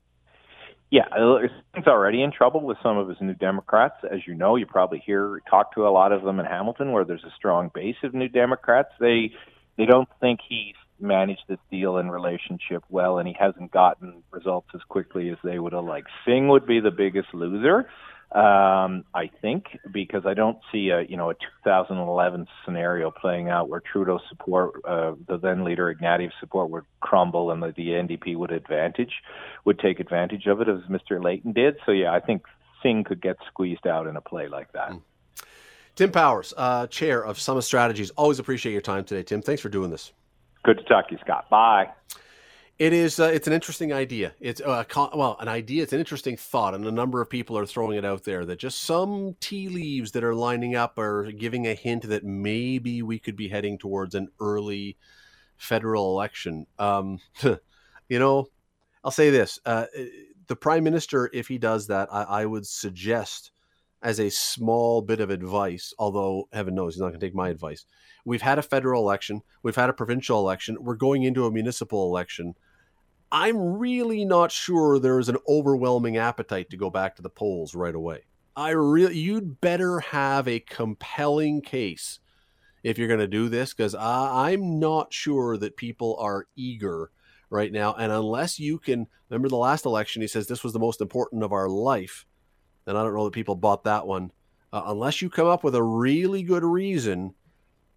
[0.94, 1.38] Yeah, uh,
[1.74, 3.96] he's already in trouble with some of his New Democrats.
[4.08, 7.04] As you know, you probably hear talk to a lot of them in Hamilton, where
[7.04, 8.90] there's a strong base of New Democrats.
[9.00, 9.32] They
[9.76, 14.68] they don't think he's managed this deal and relationship well, and he hasn't gotten results
[14.72, 16.10] as quickly as they would have liked.
[16.24, 17.88] Singh would be the biggest loser.
[18.34, 23.68] Um, I think because I don't see a you know a 2011 scenario playing out
[23.68, 28.36] where Trudeau support, uh, the then leader Ignatieff support would crumble and the, the NDP
[28.36, 29.12] would advantage,
[29.64, 31.22] would take advantage of it as Mr.
[31.22, 31.76] Layton did.
[31.86, 32.42] So yeah, I think
[32.82, 34.90] Singh could get squeezed out in a play like that.
[34.90, 35.02] Mm.
[35.94, 38.10] Tim Powers, uh, chair of Summa Strategies.
[38.10, 39.42] Always appreciate your time today, Tim.
[39.42, 40.12] Thanks for doing this.
[40.64, 41.48] Good to talk to you, Scott.
[41.50, 41.90] Bye.
[42.76, 43.20] It is.
[43.20, 44.34] Uh, it's an interesting idea.
[44.40, 45.84] It's uh, well, an idea.
[45.84, 48.58] It's an interesting thought, and a number of people are throwing it out there that
[48.58, 53.20] just some tea leaves that are lining up are giving a hint that maybe we
[53.20, 54.96] could be heading towards an early
[55.56, 56.66] federal election.
[56.80, 57.20] Um,
[58.08, 58.48] you know,
[59.04, 59.86] I'll say this: uh,
[60.48, 63.52] the prime minister, if he does that, I, I would suggest
[64.02, 67.48] as a small bit of advice, although heaven knows he's not going to take my
[67.48, 67.86] advice.
[68.24, 72.06] We've had a federal election, we've had a provincial election, we're going into a municipal
[72.06, 72.54] election.
[73.32, 77.74] I'm really not sure there is an overwhelming appetite to go back to the polls
[77.74, 78.20] right away.
[78.56, 82.20] I really, you'd better have a compelling case
[82.84, 87.10] if you're going to do this, because I'm not sure that people are eager
[87.50, 87.94] right now.
[87.94, 91.42] And unless you can remember the last election, he says this was the most important
[91.42, 92.26] of our life
[92.86, 94.30] and I don't know that people bought that one.
[94.72, 97.34] Uh, unless you come up with a really good reason,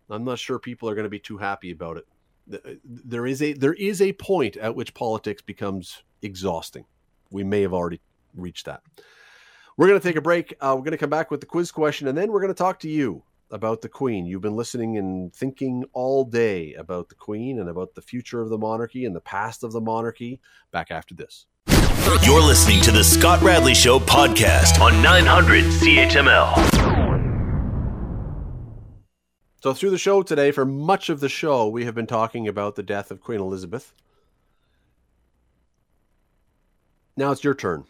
[0.09, 2.07] I'm not sure people are going to be too happy about it.
[2.51, 6.85] Uh, there is a there is a point at which politics becomes exhausting.
[7.31, 7.99] We may have already
[8.35, 8.81] reached that.
[9.75, 10.55] We're going to take a break.
[10.59, 12.57] Uh, we're going to come back with the quiz question, and then we're going to
[12.57, 14.25] talk to you about the Queen.
[14.25, 18.49] You've been listening and thinking all day about the Queen and about the future of
[18.49, 20.39] the monarchy and the past of the monarchy.
[20.71, 21.45] Back after this.
[22.23, 26.86] You're listening to the Scott Radley Show podcast on 900 CHML.
[29.67, 32.77] So, through the show today, for much of the show, we have been talking about
[32.77, 33.93] the death of Queen Elizabeth.
[37.17, 37.83] Now it's your turn.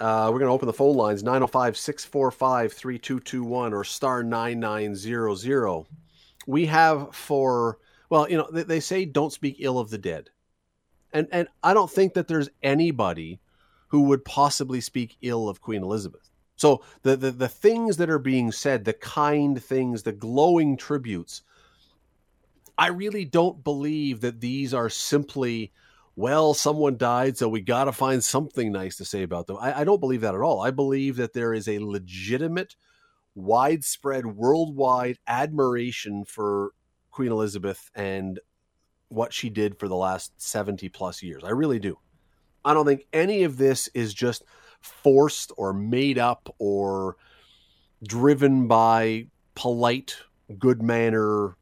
[0.00, 5.84] Uh, we're going to open the phone lines 905 645 3221 or star 9900.
[6.46, 7.76] We have for,
[8.08, 10.30] well, you know, they, they say don't speak ill of the dead.
[11.12, 13.38] And, and I don't think that there's anybody
[13.88, 16.27] who would possibly speak ill of Queen Elizabeth.
[16.58, 21.42] So the, the, the things that are being said, the kind things, the glowing tributes,
[22.76, 25.72] I really don't believe that these are simply
[26.16, 29.56] well, someone died, so we got to find something nice to say about them.
[29.60, 30.60] I, I, don't believe that at all.
[30.60, 32.74] I believe that there is a legitimate,
[33.36, 36.72] widespread, worldwide admiration for
[37.12, 38.40] Queen Elizabeth and
[39.10, 41.44] what she did for the last 70 plus years.
[41.44, 41.96] I really do.
[42.64, 44.42] I don't think any of this is just
[45.02, 47.16] forced or made up or
[48.02, 50.16] driven by polite,
[50.58, 51.56] good manner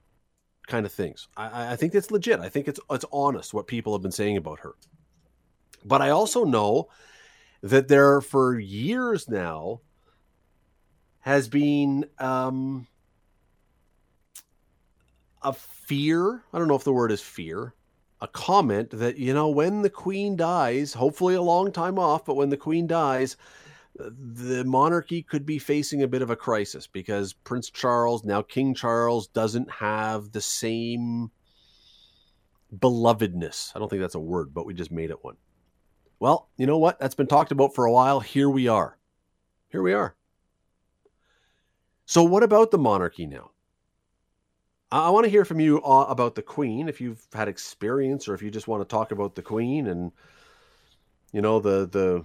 [0.66, 1.28] kind of things.
[1.36, 2.40] I, I think it's legit.
[2.40, 4.74] I think it's it's honest what people have been saying about her.
[5.84, 6.88] But I also know
[7.62, 9.80] that there for years now
[11.20, 12.86] has been um,
[15.42, 16.42] a fear.
[16.52, 17.74] I don't know if the word is fear.
[18.20, 22.36] A comment that you know when the queen dies, hopefully a long time off, but
[22.36, 23.36] when the queen dies,
[23.98, 28.74] the monarchy could be facing a bit of a crisis because Prince Charles, now King
[28.74, 31.30] Charles, doesn't have the same
[32.74, 33.72] belovedness.
[33.74, 35.36] I don't think that's a word, but we just made it one.
[36.18, 36.98] Well, you know what?
[36.98, 38.20] That's been talked about for a while.
[38.20, 38.98] Here we are.
[39.68, 40.16] Here we are.
[42.06, 43.50] So, what about the monarchy now?
[44.92, 48.34] I want to hear from you uh, about the Queen, if you've had experience, or
[48.34, 50.12] if you just want to talk about the Queen and
[51.32, 52.24] you know the the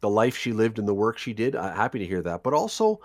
[0.00, 1.56] the life she lived and the work she did.
[1.56, 2.42] I'm happy to hear that.
[2.42, 3.00] But also,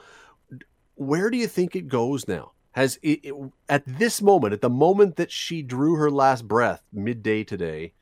[0.96, 2.52] where do you think it goes now?
[2.72, 3.34] Has it, it,
[3.68, 7.94] at this moment, at the moment that she drew her last breath midday today,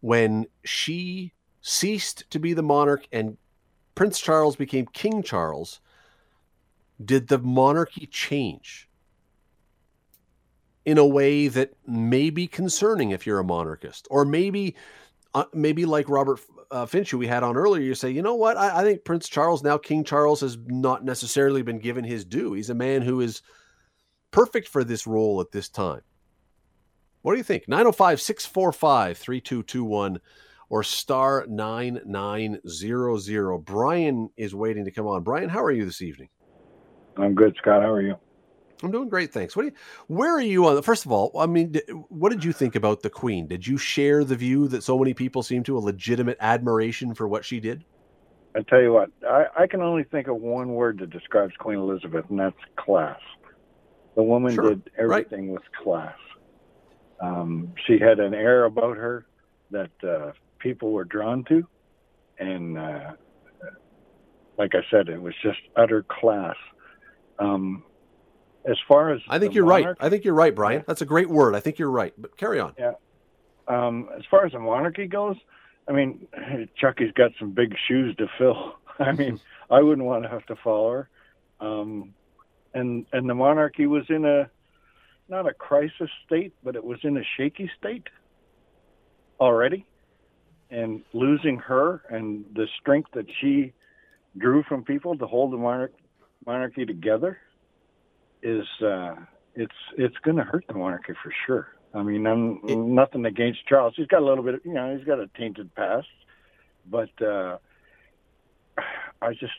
[0.00, 3.36] when she ceased to be the monarch and
[3.94, 5.80] Prince Charles became King Charles,
[7.04, 8.87] did the monarchy change
[10.88, 14.74] in a way that may be concerning if you're a monarchist, or maybe,
[15.34, 18.36] uh, maybe like Robert uh, Finch, who we had on earlier, you say, you know
[18.36, 18.56] what?
[18.56, 22.54] I, I, think Prince Charles, now King Charles, has not necessarily been given his due.
[22.54, 23.42] He's a man who is
[24.30, 26.00] perfect for this role at this time.
[27.20, 27.68] What do you think?
[27.68, 30.20] 905 645 3221
[30.70, 33.58] or star 9900.
[33.58, 35.22] Brian is waiting to come on.
[35.22, 36.30] Brian, how are you this evening?
[37.18, 37.82] I'm good, Scott.
[37.82, 38.14] How are you?
[38.82, 39.56] I'm doing great, thanks.
[39.56, 39.72] What you,
[40.06, 40.76] where are you on?
[40.76, 41.74] The, First of all, I mean,
[42.08, 43.46] what did you think about the Queen?
[43.46, 47.26] Did you share the view that so many people seem to a legitimate admiration for
[47.26, 47.84] what she did?
[48.56, 51.78] I tell you what, I, I can only think of one word that describes Queen
[51.78, 53.20] Elizabeth, and that's class.
[54.16, 54.70] The woman sure.
[54.70, 55.60] did everything right.
[55.60, 56.16] with class.
[57.20, 59.26] Um, she had an air about her
[59.70, 61.66] that uh, people were drawn to,
[62.38, 63.12] and uh,
[64.56, 66.56] like I said, it was just utter class.
[67.38, 67.84] Um,
[68.64, 69.86] as far as I think you're right.
[70.00, 70.84] I think you're right, Brian.
[70.86, 71.54] That's a great word.
[71.54, 72.12] I think you're right.
[72.18, 72.74] But carry on.
[72.78, 72.92] Yeah.
[73.66, 75.36] Um, as far as the monarchy goes,
[75.88, 76.26] I mean,
[76.76, 78.74] Chucky's got some big shoes to fill.
[78.98, 79.40] I mean,
[79.70, 81.08] I wouldn't want to have to follow her.
[81.60, 82.14] Um,
[82.74, 84.50] and and the monarchy was in a
[85.28, 88.08] not a crisis state, but it was in a shaky state
[89.40, 89.86] already.
[90.70, 93.72] And losing her and the strength that she
[94.36, 95.94] drew from people to hold the monarch,
[96.44, 97.38] monarchy together
[98.42, 99.16] is uh,
[99.54, 101.68] it's it's going to hurt the monarchy for sure.
[101.94, 103.94] I mean, I'm it, nothing against Charles.
[103.96, 106.06] He's got a little bit, of, you know, he's got a tainted past,
[106.86, 107.58] but uh,
[109.22, 109.52] I just,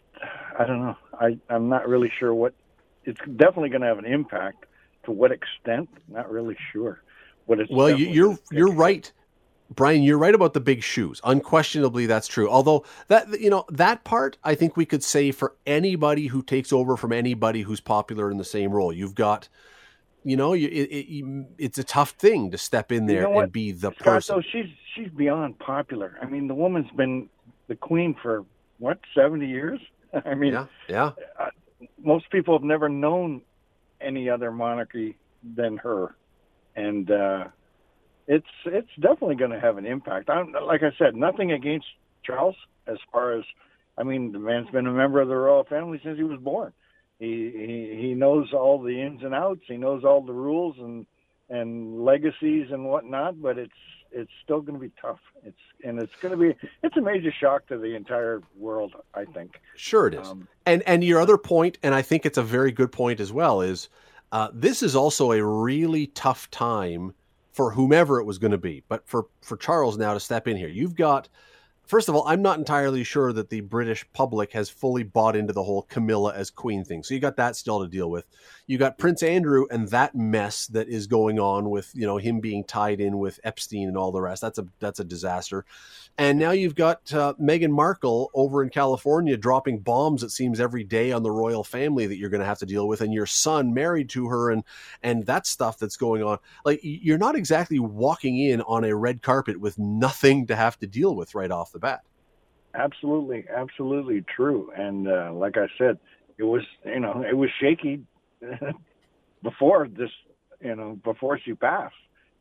[0.58, 0.98] I don't know.
[1.14, 2.54] I I'm not really sure what.
[3.06, 4.66] It's definitely going to have an impact.
[5.06, 5.90] To what extent?
[6.10, 7.02] Not really sure.
[7.48, 9.12] But it's well, you're you're right.
[9.76, 11.22] Brian, you're right about the big shoes.
[11.24, 12.50] Unquestionably, that's true.
[12.50, 16.74] Although that you know that part, I think we could say for anybody who takes
[16.74, 18.92] over from anybody who's popular in the same role.
[18.92, 19.48] You've got,
[20.24, 23.52] you know, it, it, it's a tough thing to step in there you know and
[23.52, 24.36] be the Scott, person.
[24.36, 26.18] So she's she's beyond popular.
[26.22, 27.30] I mean, the woman's been
[27.68, 28.46] the queen for
[28.80, 29.80] what seventy years.
[30.26, 31.12] I mean, yeah, yeah.
[31.40, 31.50] Uh,
[32.04, 33.44] most people have never known
[34.02, 36.16] any other monarchy than her,
[36.76, 37.12] and.
[37.12, 37.48] uh
[38.30, 40.30] it's it's definitely going to have an impact.
[40.30, 41.88] I'm, like I said, nothing against
[42.24, 42.56] Charles
[42.86, 43.44] as far as
[43.98, 46.72] I mean, the man's been a member of the royal family since he was born.
[47.18, 49.64] He he he knows all the ins and outs.
[49.68, 51.08] He knows all the rules and
[51.50, 53.42] and legacies and whatnot.
[53.42, 53.74] But it's
[54.12, 55.20] it's still going to be tough.
[55.44, 58.94] It's and it's going to be it's a major shock to the entire world.
[59.16, 59.60] I think.
[59.76, 60.28] Sure, it is.
[60.28, 63.34] Um, and and your other point, and I think it's a very good point as
[63.34, 63.90] well, is
[64.32, 67.16] uh, this is also a really tough time
[67.60, 68.84] for whomever it was going to be.
[68.88, 71.28] But for for Charles now to step in here, you've got
[71.90, 75.54] first of all, I'm not entirely sure that the British public has fully bought into
[75.54, 77.02] the whole Camilla as queen thing.
[77.02, 78.26] So you got that still to deal with.
[78.68, 82.40] You got Prince Andrew and that mess that is going on with you know him
[82.40, 84.42] being tied in with Epstein and all the rest.
[84.42, 85.66] That's a that's a disaster.
[86.20, 90.22] And now you've got uh, Meghan Markle over in California dropping bombs.
[90.22, 92.88] It seems every day on the royal family that you're going to have to deal
[92.88, 94.64] with, and your son married to her, and
[95.02, 96.38] and that stuff that's going on.
[96.64, 100.88] Like you're not exactly walking in on a red carpet with nothing to have to
[100.88, 102.02] deal with right off the bat.
[102.76, 104.72] Absolutely, absolutely true.
[104.76, 105.98] And uh, like I said,
[106.38, 108.02] it was you know it was shaky
[109.44, 110.12] before this
[110.62, 111.96] you know before she passed,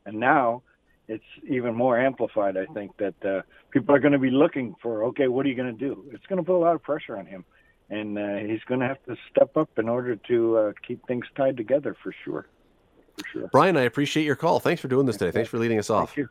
[0.04, 0.62] and now
[1.08, 2.56] it's even more amplified.
[2.56, 5.54] I think that uh, people are going to be looking for okay, what are you
[5.54, 6.04] going to do?
[6.12, 7.44] It's going to put a lot of pressure on him,
[7.88, 11.24] and uh, he's going to have to step up in order to uh, keep things
[11.36, 12.46] tied together for sure.
[13.16, 13.48] For sure.
[13.50, 14.60] Brian, I appreciate your call.
[14.60, 15.30] Thanks for doing this today.
[15.30, 16.10] Thanks for leading us off.
[16.10, 16.28] Thank you.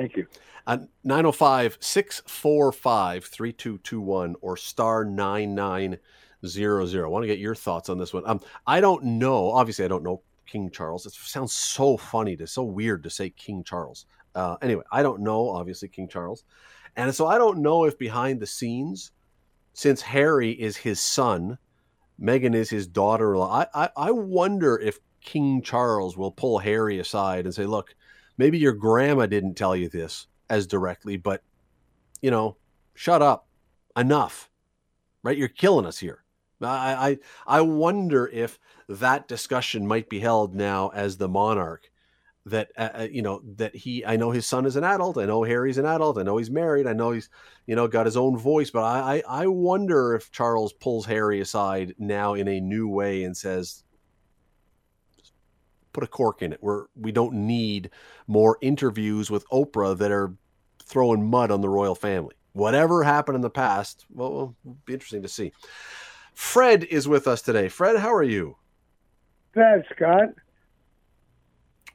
[0.00, 0.26] Thank you.
[0.66, 7.04] Uh, 905 645 3221 or star 9900.
[7.04, 8.22] I want to get your thoughts on this one.
[8.24, 9.50] Um, I don't know.
[9.50, 11.04] Obviously, I don't know King Charles.
[11.04, 14.06] It sounds so funny to, so weird to say King Charles.
[14.34, 16.44] Uh, anyway, I don't know, obviously, King Charles.
[16.96, 19.10] And so I don't know if behind the scenes,
[19.74, 21.58] since Harry is his son,
[22.18, 27.44] Meghan is his daughter I, I, I wonder if King Charles will pull Harry aside
[27.44, 27.94] and say, look,
[28.40, 31.42] maybe your grandma didn't tell you this as directly, but,
[32.22, 32.56] you know,
[32.94, 33.46] shut up.
[33.96, 34.48] Enough.
[35.22, 35.36] Right?
[35.36, 36.24] You're killing us here.
[36.62, 41.90] I, I, I wonder if that discussion might be held now as the monarch
[42.46, 45.26] that uh, uh, you know that he i know his son is an adult i
[45.26, 47.28] know harry's an adult i know he's married i know he's
[47.66, 51.40] you know got his own voice but i i, I wonder if charles pulls harry
[51.40, 53.84] aside now in a new way and says
[56.00, 57.90] put a cork in it we're we don't need
[58.26, 60.34] more interviews with oprah that are
[60.82, 65.22] throwing mud on the royal family whatever happened in the past well it'll be interesting
[65.22, 65.52] to see
[66.34, 68.56] fred is with us today fred how are you
[69.52, 70.28] Good, Scott.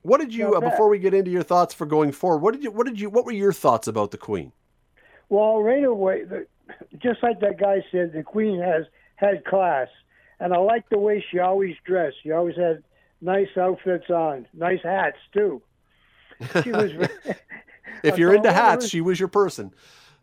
[0.01, 2.39] What did you uh, before we get into your thoughts for going forward?
[2.39, 4.51] What did you what did you what were your thoughts about the Queen?
[5.29, 6.45] Well, right away, the,
[7.01, 8.85] just like that guy said, the Queen has
[9.15, 9.87] had class,
[10.39, 12.17] and I like the way she always dressed.
[12.21, 12.83] She always had
[13.21, 15.61] nice outfits on, nice hats too.
[16.63, 16.91] She was.
[18.03, 19.73] if you're into hats, she was your person.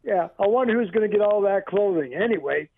[0.05, 2.15] Yeah, I wonder who's going to get all that clothing.
[2.15, 2.69] Anyway,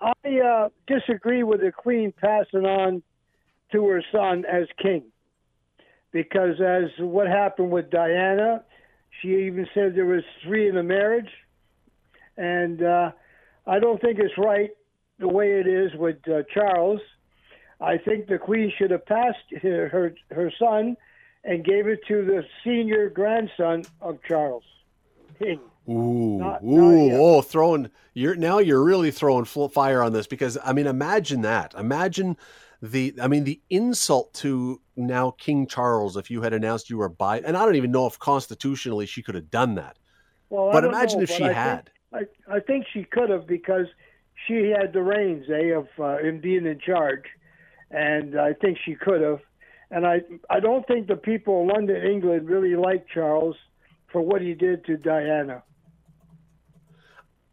[0.00, 3.02] I uh, disagree with the Queen passing on
[3.72, 5.04] to her son as king
[6.16, 8.62] because as what happened with Diana,
[9.20, 11.28] she even said there was three in the marriage,
[12.38, 13.10] and uh,
[13.66, 14.70] I don't think it's right
[15.18, 17.00] the way it is with uh, Charles.
[17.80, 20.96] I think the Queen should have passed her, her her son
[21.44, 24.64] and gave it to the senior grandson of Charles
[25.38, 25.60] King.
[25.88, 30.58] Ooh, not, ooh, not oh, throwing you're now you're really throwing fire on this because
[30.64, 31.74] I mean, imagine that.
[31.74, 32.36] Imagine
[32.82, 37.08] the I mean the insult to now King Charles if you had announced you were
[37.08, 39.98] by and I don't even know if constitutionally she could have done that.
[40.48, 41.90] Well, but imagine know, if but she I had.
[42.12, 43.86] Think, I I think she could have because
[44.46, 47.24] she had the reins, eh, of uh, him being in charge,
[47.90, 49.40] and I think she could have.
[49.90, 53.56] And I I don't think the people of London, England, really like Charles
[54.08, 55.62] for what he did to Diana.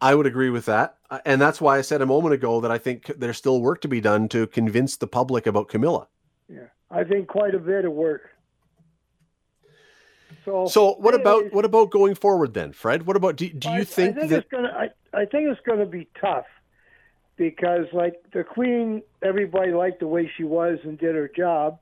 [0.01, 0.97] I would agree with that.
[1.09, 3.81] Uh, and that's why I said a moment ago that I think there's still work
[3.81, 6.07] to be done to convince the public about Camilla.
[6.49, 8.29] Yeah, I think quite a bit of work.
[10.43, 13.05] So, so what anyways, about what about going forward then, Fred?
[13.05, 15.47] What about do, do you I, think, I think that it's gonna, I, I think
[15.47, 16.45] it's going to be tough
[17.37, 21.79] because like the Queen, everybody liked the way she was and did her job,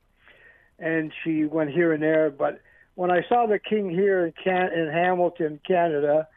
[0.80, 2.30] and she went here and there.
[2.30, 2.62] But
[2.95, 6.28] when I saw the King here in Can in Hamilton, Canada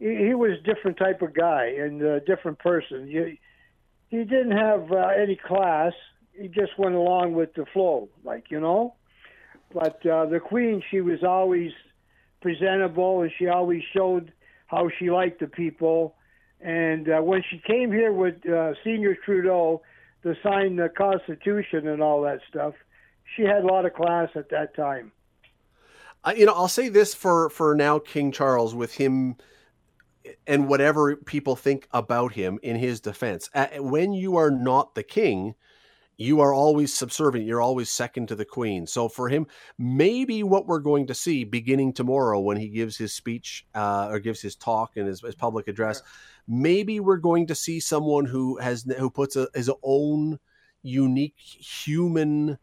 [0.00, 3.06] he, he was a different type of guy and a different person.
[3.06, 3.36] You,
[4.08, 5.92] he didn't have uh, any class.
[6.32, 8.94] He just went along with the flow, like you know.
[9.72, 11.70] But uh, the queen, she was always
[12.40, 14.32] presentable, and she always showed
[14.66, 16.16] how she liked the people.
[16.60, 19.82] And uh, when she came here with uh, Senior Trudeau
[20.22, 22.74] to sign the Constitution and all that stuff,
[23.36, 25.12] she had a lot of class at that time.
[26.22, 29.36] Uh, you know, I'll say this for for now, King Charles, with him
[30.46, 33.48] and whatever people think about him in his defense.
[33.78, 35.54] When you are not the king,
[36.20, 37.46] you are always subservient.
[37.46, 38.86] You're always second to the queen.
[38.86, 39.46] So for him,
[39.78, 44.20] maybe what we're going to see beginning tomorrow when he gives his speech uh, or
[44.20, 46.02] gives his talk and his, his public address,
[46.46, 50.38] maybe we're going to see someone who has who puts a, his own
[50.82, 52.58] unique human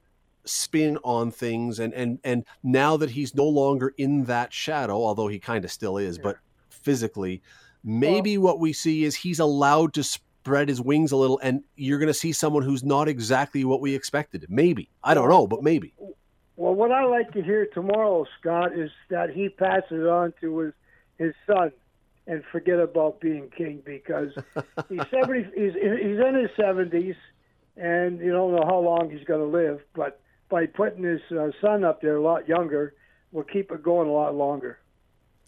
[0.46, 5.28] spin on things and and and now that he's no longer in that shadow although
[5.28, 6.24] he kind of still is yeah.
[6.24, 6.38] but
[6.70, 7.42] physically
[7.90, 10.04] Maybe what we see is he's allowed to
[10.48, 13.82] spread his wings a little, and you're going to see someone who's not exactly what
[13.82, 14.46] we expected.
[14.48, 15.94] Maybe I don't know, but maybe.
[16.56, 20.74] Well, what I like to hear tomorrow, Scott, is that he passes on to his
[21.20, 21.72] his son
[22.28, 24.32] and forget about being king because
[24.90, 25.44] he's seventy.
[25.54, 27.16] He's he's in his seventies,
[27.76, 29.82] and you don't know how long he's going to live.
[29.94, 32.94] But by putting his uh, son up there a lot younger,
[33.34, 34.80] will keep it going a lot longer.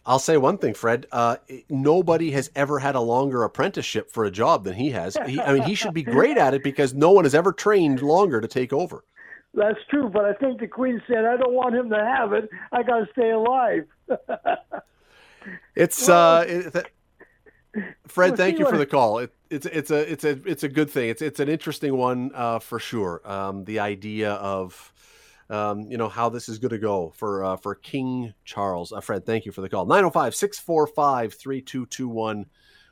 [0.05, 1.05] I'll say one thing, Fred.
[1.11, 1.37] Uh,
[1.69, 5.17] nobody has ever had a longer apprenticeship for a job than he has.
[5.27, 8.01] He, I mean, he should be great at it because no one has ever trained
[8.01, 9.03] longer to take over.
[9.53, 12.49] That's true, but I think the Queen said, "I don't want him to have it.
[12.71, 13.87] I got to stay alive."
[15.75, 16.85] it's uh, it, th-
[18.07, 18.37] Fred.
[18.37, 19.19] Thank you for the call.
[19.19, 21.09] It, it's it's a it's a it's a good thing.
[21.09, 23.21] It's it's an interesting one uh, for sure.
[23.25, 24.93] Um, the idea of
[25.49, 28.91] um, you know how this is going to go for uh, for King Charles.
[28.91, 29.87] Uh, Fred, thank you for the call.
[29.87, 32.45] 905-645-3221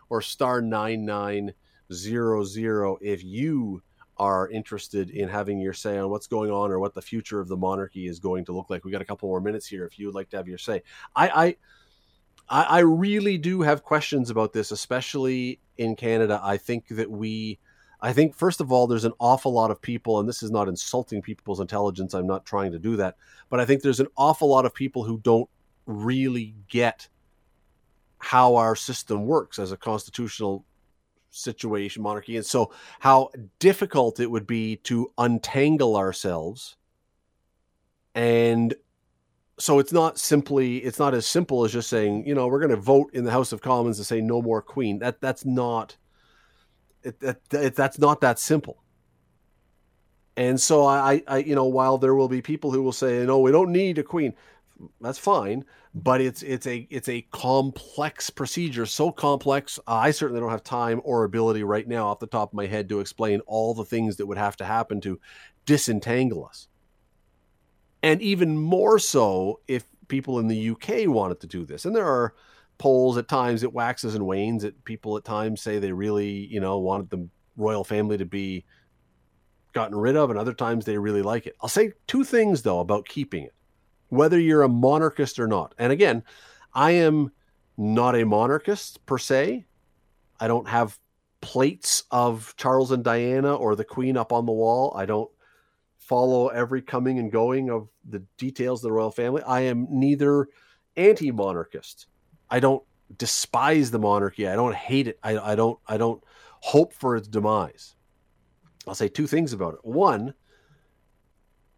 [0.09, 3.81] or star 9900 if you
[4.17, 7.47] are interested in having your say on what's going on or what the future of
[7.47, 8.83] the monarchy is going to look like.
[8.83, 10.81] We got a couple more minutes here if you would like to have your say.
[11.15, 11.55] I
[12.49, 16.39] I I really do have questions about this, especially in Canada.
[16.41, 17.59] I think that we
[17.99, 20.67] I think, first of all, there's an awful lot of people, and this is not
[20.67, 22.13] insulting people's intelligence.
[22.13, 23.15] I'm not trying to do that.
[23.49, 25.49] But I think there's an awful lot of people who don't
[25.87, 27.07] really get
[28.19, 30.63] how our system works as a constitutional
[31.31, 32.37] situation, monarchy.
[32.37, 33.29] And so, how
[33.59, 36.75] difficult it would be to untangle ourselves.
[38.13, 38.75] And
[39.57, 42.69] so, it's not simply, it's not as simple as just saying, you know, we're going
[42.69, 44.99] to vote in the House of Commons to say no more Queen.
[44.99, 45.97] That That's not
[47.03, 48.83] it, it, it, that's not that simple.
[50.35, 53.39] And so I, I, you know, while there will be people who will say, no,
[53.39, 54.35] we don't need a queen,
[55.01, 55.65] that's fine.
[55.95, 59.79] But it's it's a it's a complex procedure, so complex.
[59.87, 62.87] I certainly don't have time or ability right now, off the top of my head,
[62.89, 65.19] to explain all the things that would have to happen to
[65.65, 66.67] disentangle us.
[68.03, 71.85] And even more so if people in the UK wanted to do this.
[71.85, 72.35] And there are
[72.77, 74.63] polls at times it waxes and wanes.
[74.63, 78.65] It people at times say they really, you know, wanted the royal family to be
[79.73, 81.55] gotten rid of, and other times they really like it.
[81.61, 83.53] I'll say two things though about keeping it,
[84.09, 85.73] whether you're a monarchist or not.
[85.77, 86.23] And again,
[86.73, 87.31] I am
[87.77, 89.65] not a monarchist per se.
[90.39, 90.99] I don't have
[91.41, 94.93] plates of Charles and Diana or the Queen up on the wall.
[94.95, 95.29] I don't
[95.97, 99.41] follow every coming and going of the details of the royal family.
[99.43, 100.47] I am neither
[100.95, 102.07] anti monarchist
[102.49, 102.83] I don't
[103.17, 104.47] despise the monarchy.
[104.47, 105.19] I don't hate it.
[105.23, 106.23] I, I don't I don't
[106.59, 107.95] hope for its demise.
[108.87, 109.79] I'll say two things about it.
[109.83, 110.33] One,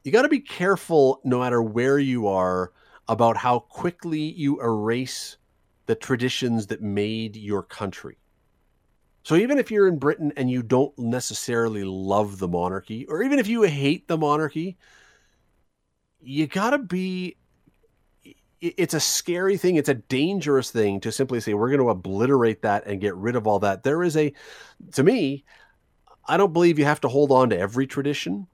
[0.03, 2.71] you got to be careful no matter where you are
[3.07, 5.37] about how quickly you erase
[5.87, 8.19] the traditions that made your country.
[9.23, 13.39] So even if you're in Britain and you don't necessarily love the monarchy, or even
[13.39, 14.77] if you hate the monarchy,
[16.21, 17.37] you got to be
[18.61, 19.75] it's a scary thing.
[19.75, 23.35] It's a dangerous thing to simply say we're going to obliterate that and get rid
[23.35, 23.83] of all that.
[23.83, 24.33] There is a,
[24.93, 25.45] to me,
[26.27, 28.47] I don't believe you have to hold on to every tradition,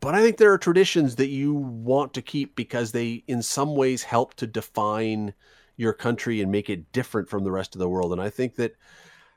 [0.00, 3.74] but I think there are traditions that you want to keep because they, in some
[3.74, 5.34] ways, help to define
[5.76, 8.12] your country and make it different from the rest of the world.
[8.12, 8.76] And I think that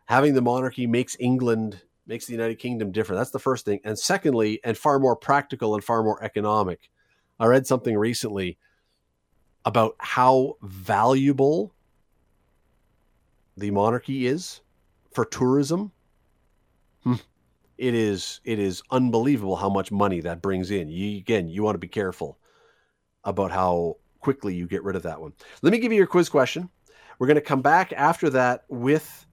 [0.05, 3.19] having the monarchy makes England, makes the United Kingdom different.
[3.19, 3.79] That's the first thing.
[3.83, 6.89] And secondly, and far more practical and far more economic.
[7.39, 8.59] I read something recently
[9.65, 11.73] about how valuable
[13.57, 14.61] the monarchy is
[15.13, 15.91] for tourism.
[17.03, 17.15] Hmm.
[17.77, 20.89] It is it is unbelievable how much money that brings in.
[20.89, 22.37] You again, you want to be careful
[23.23, 25.33] about how quickly you get rid of that one.
[25.61, 26.69] Let me give you your quiz question.
[27.17, 29.25] We're going to come back after that with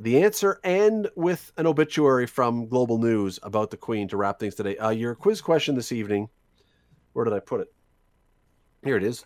[0.00, 4.54] the answer and with an obituary from Global News about the Queen to wrap things
[4.54, 4.76] today.
[4.76, 6.28] Uh, your quiz question this evening.
[7.12, 7.72] Where did I put it?
[8.84, 9.24] Here it is.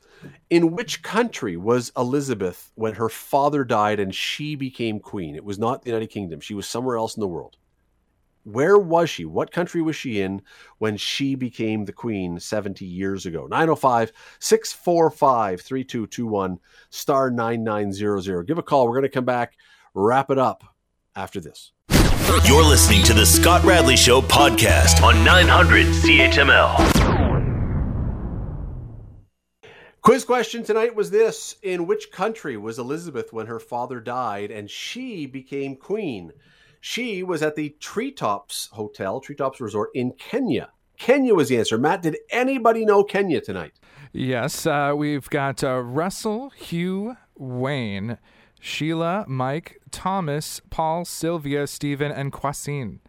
[0.51, 5.35] In which country was Elizabeth when her father died and she became queen?
[5.35, 6.41] It was not the United Kingdom.
[6.41, 7.57] She was somewhere else in the world.
[8.45, 9.25] Where was she?
[9.25, 10.41] What country was she in
[10.79, 13.47] when she became the queen 70 years ago?
[13.47, 18.47] 905 645 3221 star 9900.
[18.47, 18.87] Give a call.
[18.87, 19.55] We're going to come back,
[19.93, 20.65] wrap it up
[21.15, 21.73] after this.
[22.45, 27.08] You're listening to the Scott Radley Show podcast on 900 CHML.
[30.09, 34.71] Quiz question tonight was this In which country was Elizabeth when her father died and
[34.71, 36.33] she became queen?
[36.81, 40.71] She was at the Treetops Hotel, Treetops Resort in Kenya.
[40.97, 41.77] Kenya was the answer.
[41.77, 43.73] Matt, did anybody know Kenya tonight?
[44.15, 48.17] Yes, uh, we've got uh, Russell, Hugh, Wayne,
[48.61, 53.01] Sheila, Mike, Thomas, Paul, Sylvia, Stephen, and Quasine.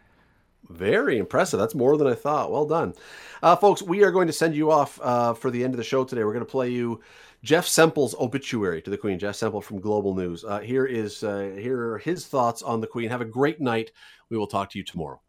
[0.70, 1.60] Very impressive.
[1.60, 2.52] That's more than I thought.
[2.52, 2.94] Well done.
[3.42, 5.84] Uh, folks, we are going to send you off uh, for the end of the
[5.84, 6.24] show today.
[6.24, 7.02] We're going to play you
[7.44, 9.18] Jeff Semple's obituary to the Queen.
[9.18, 10.44] Jeff Semple from Global News.
[10.44, 13.10] Uh, here is uh, here are his thoughts on the Queen.
[13.10, 13.92] Have a great night.
[14.30, 15.22] We will talk to you tomorrow.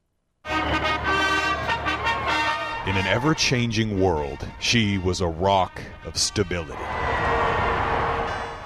[2.86, 6.82] In an ever changing world, she was a rock of stability.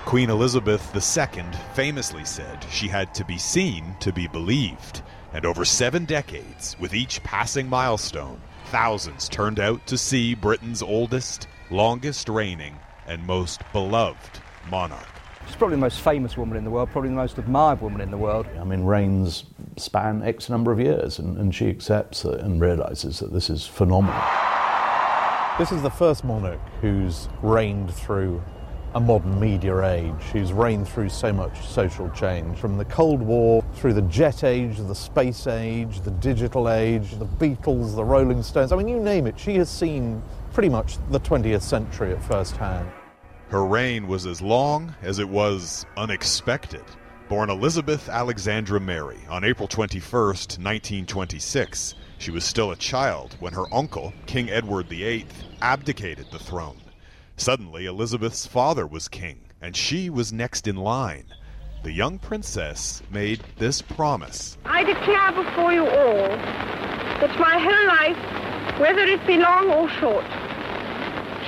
[0.07, 1.45] Queen Elizabeth II
[1.75, 5.03] famously said she had to be seen to be believed,
[5.35, 11.49] and over seven decades, with each passing milestone, thousands turned out to see Britain's oldest,
[11.71, 12.79] longest reigning,
[13.09, 14.41] and most beloved
[14.71, 15.07] monarch.
[15.47, 18.11] She's probably the most famous woman in the world, probably the most admired woman in
[18.11, 18.47] the world.
[18.59, 19.45] I mean, reigns
[19.77, 23.67] span X number of years, and, and she accepts it and realizes that this is
[23.67, 24.23] phenomenal.
[25.59, 28.43] This is the first monarch who's reigned through
[28.95, 33.65] a modern media age, who's reigned through so much social change, from the Cold War
[33.75, 38.71] through the jet age, the space age, the digital age, the Beatles, the Rolling Stones.
[38.71, 40.23] I mean, you name it, she has seen
[40.53, 42.89] pretty much the 20th century at first hand.
[43.49, 46.85] Her reign was as long as it was unexpected.
[47.29, 53.65] Born Elizabeth Alexandra Mary on April 21, 1926, she was still a child when her
[53.75, 55.27] uncle, King Edward VIII,
[55.63, 56.77] abdicated the throne.
[57.37, 61.27] Suddenly, Elizabeth's father was king, and she was next in line.
[61.83, 68.81] The young princess made this promise I declare before you all that my whole life,
[68.81, 70.25] whether it be long or short,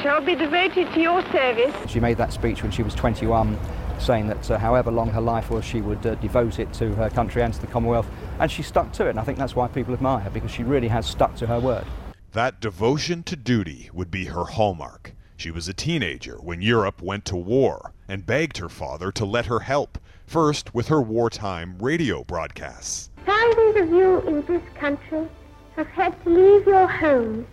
[0.03, 1.75] shall be devoted to your service.
[1.91, 3.59] She made that speech when she was 21,
[3.99, 7.09] saying that uh, however long her life was, she would uh, devote it to her
[7.09, 8.09] country and to the Commonwealth,
[8.41, 9.11] and she stuck to it.
[9.11, 11.61] And I think that's why people admire her, because she really has stuck to her
[11.61, 11.87] word.
[12.33, 15.13] That devotion to duty would be her hallmark.
[15.39, 19.47] She was a teenager when Europe went to war and begged her father to let
[19.47, 23.11] her help, first with her wartime radio broadcasts.
[23.27, 25.29] Thousands of you in this country
[25.77, 27.47] have had to leave your homes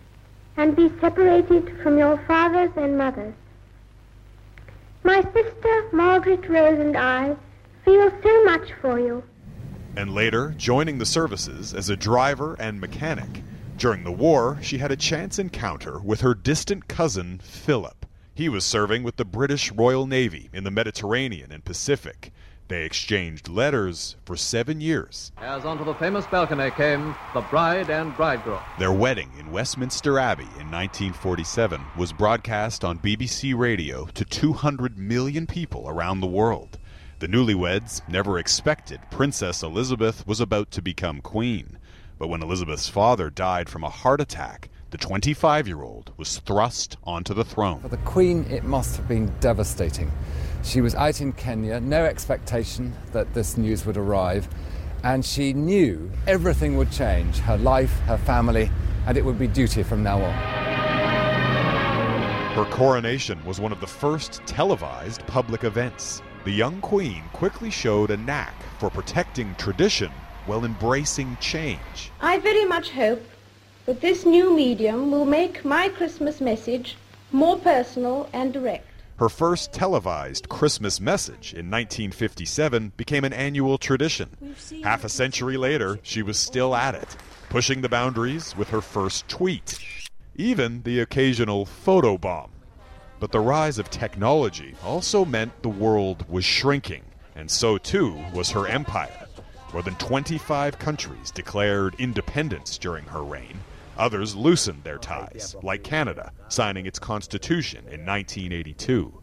[0.56, 3.34] and be separated from your fathers and mothers.
[5.04, 7.36] My sister Margaret Rose and I
[7.84, 9.24] feel so much for you.
[9.98, 13.44] And later, joining the services as a driver and mechanic.
[13.84, 18.06] During the war, she had a chance encounter with her distant cousin, Philip.
[18.34, 22.32] He was serving with the British Royal Navy in the Mediterranean and Pacific.
[22.70, 25.34] They exchanged letters for seven years.
[25.38, 28.62] As onto the famous balcony came the bride and bridegroom.
[28.80, 35.46] Their wedding in Westminster Abbey in 1947 was broadcast on BBC Radio to 200 million
[35.46, 36.80] people around the world.
[37.20, 41.80] The newlyweds never expected Princess Elizabeth was about to become queen.
[42.20, 46.98] But when Elizabeth's father died from a heart attack, the 25 year old was thrust
[47.04, 47.82] onto the throne.
[47.82, 50.12] For the Queen, it must have been devastating.
[50.64, 54.48] She was out in Kenya, no expectation that this news would arrive,
[55.04, 58.70] and she knew everything would change her life, her family,
[59.08, 60.34] and it would be duty from now on.
[62.54, 66.22] Her coronation was one of the first televised public events.
[66.46, 70.12] The young queen quickly showed a knack for protecting tradition
[70.46, 72.12] while embracing change.
[72.22, 73.24] I very much hope
[73.86, 76.98] that this new medium will make my Christmas message
[77.32, 78.88] more personal and direct.
[79.18, 84.30] Her first televised Christmas message in 1957 became an annual tradition.
[84.84, 87.16] Half a century later, she was still at it,
[87.50, 89.78] pushing the boundaries with her first tweet,
[90.36, 92.50] even the occasional photobomb.
[93.20, 97.04] But the rise of technology also meant the world was shrinking,
[97.36, 99.28] and so too was her empire.
[99.74, 103.60] More than 25 countries declared independence during her reign.
[103.98, 109.22] Others loosened their ties, like Canada, signing its constitution in 1982.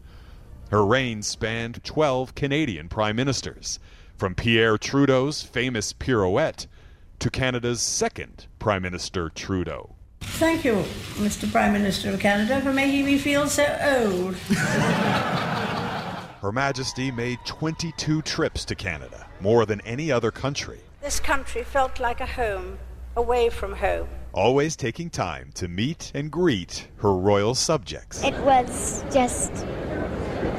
[0.69, 3.79] Her reign spanned 12 Canadian prime ministers,
[4.17, 6.67] from Pierre Trudeau's famous pirouette
[7.19, 9.95] to Canada's second Prime Minister Trudeau.
[10.21, 10.83] Thank you,
[11.15, 11.51] Mr.
[11.51, 14.35] Prime Minister of Canada, for making me feel so old.
[16.41, 21.99] Her Majesty made 22 trips to Canada, more than any other country, This country felt
[21.99, 22.77] like a home,
[23.15, 24.07] away from home.
[24.33, 28.23] always taking time to meet and greet her royal subjects.
[28.23, 29.51] It was just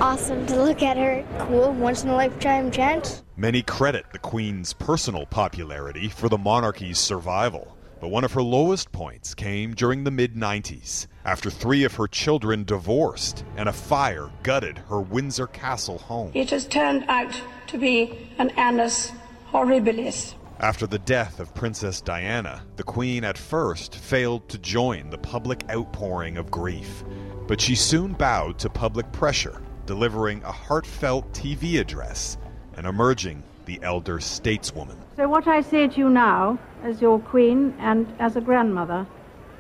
[0.00, 1.24] awesome to look at her.
[1.46, 3.22] Cool, once in a lifetime chance.
[3.36, 8.90] Many credit the Queen's personal popularity for the monarchy's survival, but one of her lowest
[8.90, 14.28] points came during the mid 90s, after three of her children divorced and a fire
[14.42, 16.32] gutted her Windsor Castle home.
[16.34, 19.12] It has turned out to be an annus
[19.52, 20.34] horribilis.
[20.58, 25.62] After the death of Princess Diana, the Queen at first failed to join the public
[25.70, 27.04] outpouring of grief,
[27.46, 32.36] but she soon bowed to public pressure delivering a heartfelt TV address
[32.74, 34.96] and emerging the elder stateswoman.
[35.16, 39.06] So, what I say to you now, as your queen and as a grandmother,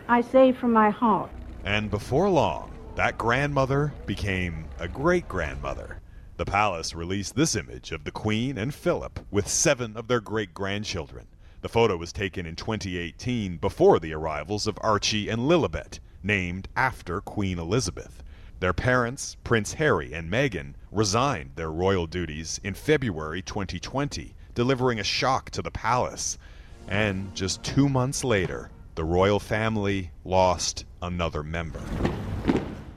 [0.08, 1.30] I say from my heart.
[1.64, 6.00] And before long, that grandmother became a great grandmother.
[6.36, 10.52] The palace released this image of the Queen and Philip with seven of their great
[10.52, 11.26] grandchildren.
[11.60, 17.20] The photo was taken in 2018 before the arrivals of Archie and Lilibet, named after
[17.20, 18.22] Queen Elizabeth.
[18.62, 25.02] Their parents, Prince Harry and Meghan, resigned their royal duties in February 2020, delivering a
[25.02, 26.38] shock to the palace.
[26.86, 31.80] And just two months later, the royal family lost another member.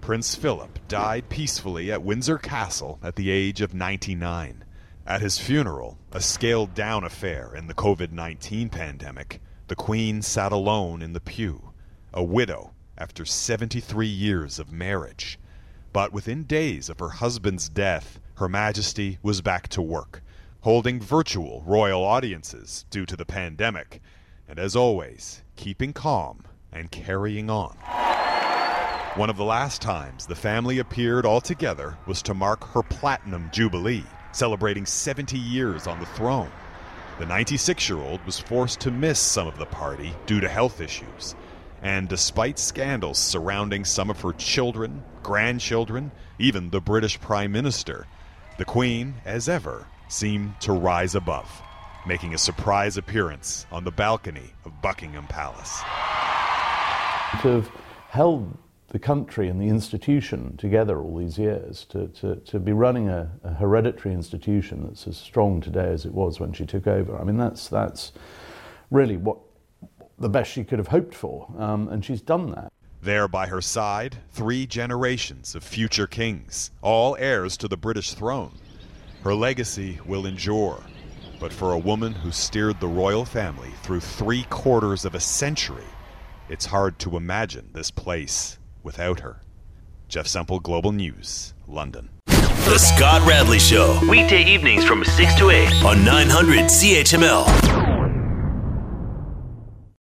[0.01, 4.63] Prince Philip died peacefully at Windsor Castle at the age of 99.
[5.07, 10.51] At his funeral, a scaled down affair in the COVID 19 pandemic, the Queen sat
[10.51, 11.73] alone in the pew,
[12.13, 15.39] a widow after 73 years of marriage.
[15.95, 20.21] But within days of her husband's death, Her Majesty was back to work,
[20.59, 24.01] holding virtual royal audiences due to the pandemic,
[24.45, 27.77] and as always, keeping calm and carrying on.
[29.15, 33.49] One of the last times the family appeared all together was to mark her Platinum
[33.53, 34.03] Jubilee,
[34.33, 36.51] celebrating 70 years on the throne.
[37.19, 40.81] The 96 year old was forced to miss some of the party due to health
[40.81, 41.35] issues.
[41.81, 48.07] And despite scandals surrounding some of her children, grandchildren, even the British Prime Minister,
[48.57, 51.49] the Queen, as ever, seemed to rise above,
[52.07, 55.79] making a surprise appearance on the balcony of Buckingham Palace.
[57.41, 57.71] To have
[58.09, 58.57] held
[58.89, 63.29] the country and the institution together all these years, to, to, to be running a,
[63.43, 67.19] a, hereditary institution that's as strong today as it was when she took over.
[67.19, 68.13] I mean, that's, that's
[68.91, 69.37] really what
[70.17, 72.71] the best she could have hoped for, um, and she's done that.
[73.01, 78.51] There by her side, three generations of future kings, all heirs to the British throne.
[79.23, 80.81] Her legacy will endure,
[81.39, 85.83] but for a woman who steered the royal family through three quarters of a century,
[86.49, 89.41] it's hard to imagine this place without her.
[90.07, 92.09] Jeff Semple, Global News, London.
[92.25, 97.94] The Scott Radley Show, weekday evenings from 6 to 8 on 900 CHML.